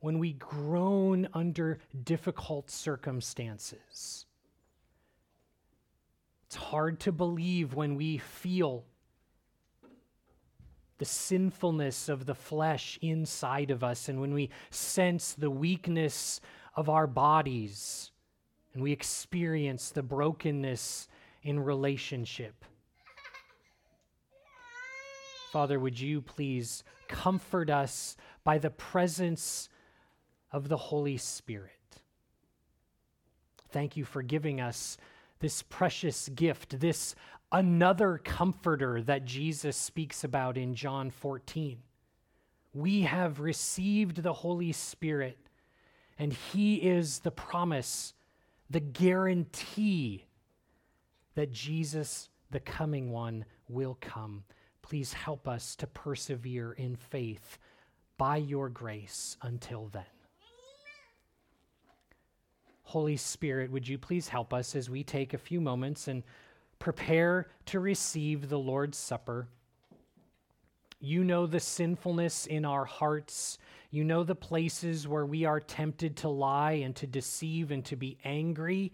when 0.00 0.18
we 0.18 0.32
groan 0.32 1.28
under 1.34 1.80
difficult 2.02 2.70
circumstances. 2.70 4.24
It's 6.46 6.56
hard 6.56 6.98
to 7.00 7.12
believe 7.12 7.74
when 7.74 7.94
we 7.94 8.16
feel 8.16 8.86
the 10.98 11.04
sinfulness 11.04 12.08
of 12.08 12.26
the 12.26 12.34
flesh 12.34 12.98
inside 13.00 13.70
of 13.70 13.82
us, 13.82 14.08
and 14.08 14.20
when 14.20 14.34
we 14.34 14.50
sense 14.70 15.32
the 15.32 15.50
weakness 15.50 16.40
of 16.74 16.88
our 16.88 17.06
bodies, 17.06 18.10
and 18.74 18.82
we 18.82 18.92
experience 18.92 19.90
the 19.90 20.02
brokenness 20.02 21.08
in 21.42 21.60
relationship. 21.60 22.64
Father, 25.52 25.80
would 25.80 25.98
you 25.98 26.20
please 26.20 26.84
comfort 27.08 27.70
us 27.70 28.16
by 28.44 28.58
the 28.58 28.70
presence 28.70 29.68
of 30.52 30.68
the 30.68 30.76
Holy 30.76 31.16
Spirit? 31.16 31.72
Thank 33.70 33.96
you 33.96 34.04
for 34.04 34.22
giving 34.22 34.60
us 34.60 34.98
this 35.40 35.62
precious 35.62 36.28
gift, 36.30 36.80
this 36.80 37.14
another 37.50 38.20
comforter 38.22 39.02
that 39.02 39.24
Jesus 39.24 39.76
speaks 39.76 40.24
about 40.24 40.56
in 40.56 40.74
John 40.74 41.10
14. 41.10 41.78
We 42.74 43.02
have 43.02 43.40
received 43.40 44.22
the 44.22 44.32
Holy 44.32 44.72
Spirit, 44.72 45.38
and 46.18 46.32
He 46.32 46.76
is 46.76 47.20
the 47.20 47.30
promise, 47.30 48.14
the 48.68 48.80
guarantee 48.80 50.26
that 51.34 51.52
Jesus, 51.52 52.28
the 52.50 52.60
coming 52.60 53.10
one, 53.10 53.44
will 53.68 53.96
come. 54.00 54.44
Please 54.82 55.12
help 55.12 55.48
us 55.48 55.76
to 55.76 55.86
persevere 55.86 56.72
in 56.72 56.96
faith 56.96 57.58
by 58.18 58.36
your 58.36 58.68
grace 58.68 59.36
until 59.42 59.88
then. 59.88 60.04
Holy 62.82 63.16
Spirit, 63.18 63.70
would 63.70 63.86
you 63.86 63.98
please 63.98 64.28
help 64.28 64.54
us 64.54 64.74
as 64.74 64.88
we 64.88 65.04
take 65.04 65.34
a 65.34 65.38
few 65.38 65.60
moments 65.60 66.08
and 66.08 66.22
prepare 66.78 67.48
to 67.66 67.80
receive 67.80 68.48
the 68.48 68.58
Lord's 68.58 68.98
Supper? 68.98 69.48
You 71.00 71.22
know 71.24 71.46
the 71.46 71.60
sinfulness 71.60 72.46
in 72.46 72.64
our 72.64 72.84
hearts. 72.84 73.58
You 73.90 74.04
know 74.04 74.24
the 74.24 74.34
places 74.34 75.06
where 75.06 75.26
we 75.26 75.44
are 75.44 75.60
tempted 75.60 76.16
to 76.18 76.28
lie 76.28 76.72
and 76.72 76.94
to 76.96 77.06
deceive 77.06 77.70
and 77.70 77.84
to 77.84 77.96
be 77.96 78.18
angry 78.24 78.92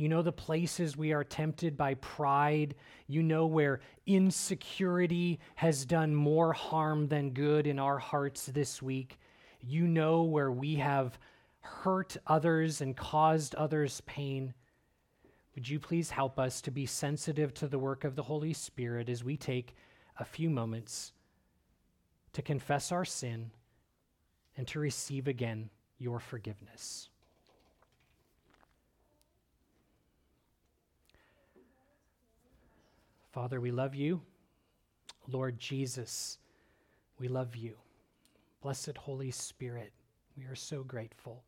you 0.00 0.08
know 0.08 0.22
the 0.22 0.32
places 0.32 0.96
we 0.96 1.12
are 1.12 1.24
tempted 1.24 1.76
by 1.76 1.92
pride. 1.92 2.74
You 3.06 3.22
know 3.22 3.44
where 3.44 3.80
insecurity 4.06 5.40
has 5.56 5.84
done 5.84 6.14
more 6.14 6.54
harm 6.54 7.08
than 7.08 7.32
good 7.32 7.66
in 7.66 7.78
our 7.78 7.98
hearts 7.98 8.46
this 8.46 8.80
week. 8.80 9.18
You 9.60 9.86
know 9.86 10.22
where 10.22 10.50
we 10.50 10.76
have 10.76 11.18
hurt 11.60 12.16
others 12.26 12.80
and 12.80 12.96
caused 12.96 13.54
others 13.56 14.00
pain. 14.06 14.54
Would 15.60 15.68
you 15.68 15.78
please 15.78 16.08
help 16.08 16.38
us 16.38 16.62
to 16.62 16.70
be 16.70 16.86
sensitive 16.86 17.52
to 17.52 17.68
the 17.68 17.78
work 17.78 18.04
of 18.04 18.16
the 18.16 18.22
Holy 18.22 18.54
Spirit 18.54 19.10
as 19.10 19.22
we 19.22 19.36
take 19.36 19.76
a 20.18 20.24
few 20.24 20.48
moments 20.48 21.12
to 22.32 22.40
confess 22.40 22.90
our 22.90 23.04
sin 23.04 23.50
and 24.56 24.66
to 24.68 24.80
receive 24.80 25.28
again 25.28 25.68
your 25.98 26.18
forgiveness? 26.18 27.10
Father, 33.30 33.60
we 33.60 33.70
love 33.70 33.94
you. 33.94 34.22
Lord 35.28 35.58
Jesus, 35.58 36.38
we 37.18 37.28
love 37.28 37.54
you. 37.54 37.74
Blessed 38.62 38.96
Holy 38.96 39.30
Spirit, 39.30 39.92
we 40.38 40.44
are 40.44 40.54
so 40.54 40.82
grateful. 40.82 41.44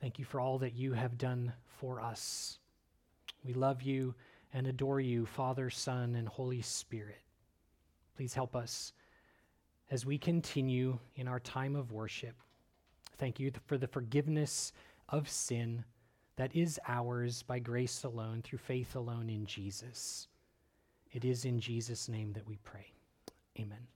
Thank 0.00 0.20
you 0.20 0.24
for 0.24 0.38
all 0.38 0.58
that 0.58 0.76
you 0.76 0.92
have 0.92 1.18
done 1.18 1.52
for 1.80 2.00
us. 2.00 2.59
We 3.44 3.52
love 3.54 3.82
you 3.82 4.14
and 4.52 4.66
adore 4.66 5.00
you, 5.00 5.26
Father, 5.26 5.70
Son, 5.70 6.14
and 6.14 6.28
Holy 6.28 6.62
Spirit. 6.62 7.22
Please 8.16 8.34
help 8.34 8.54
us 8.54 8.92
as 9.90 10.04
we 10.04 10.18
continue 10.18 10.98
in 11.16 11.28
our 11.28 11.40
time 11.40 11.74
of 11.74 11.92
worship. 11.92 12.34
Thank 13.18 13.40
you 13.40 13.50
for 13.66 13.78
the 13.78 13.86
forgiveness 13.86 14.72
of 15.08 15.28
sin 15.28 15.84
that 16.36 16.54
is 16.54 16.80
ours 16.88 17.42
by 17.42 17.58
grace 17.58 18.04
alone, 18.04 18.42
through 18.42 18.60
faith 18.60 18.96
alone 18.96 19.28
in 19.28 19.44
Jesus. 19.46 20.28
It 21.12 21.24
is 21.24 21.44
in 21.44 21.60
Jesus' 21.60 22.08
name 22.08 22.32
that 22.32 22.48
we 22.48 22.56
pray. 22.64 22.92
Amen. 23.58 23.86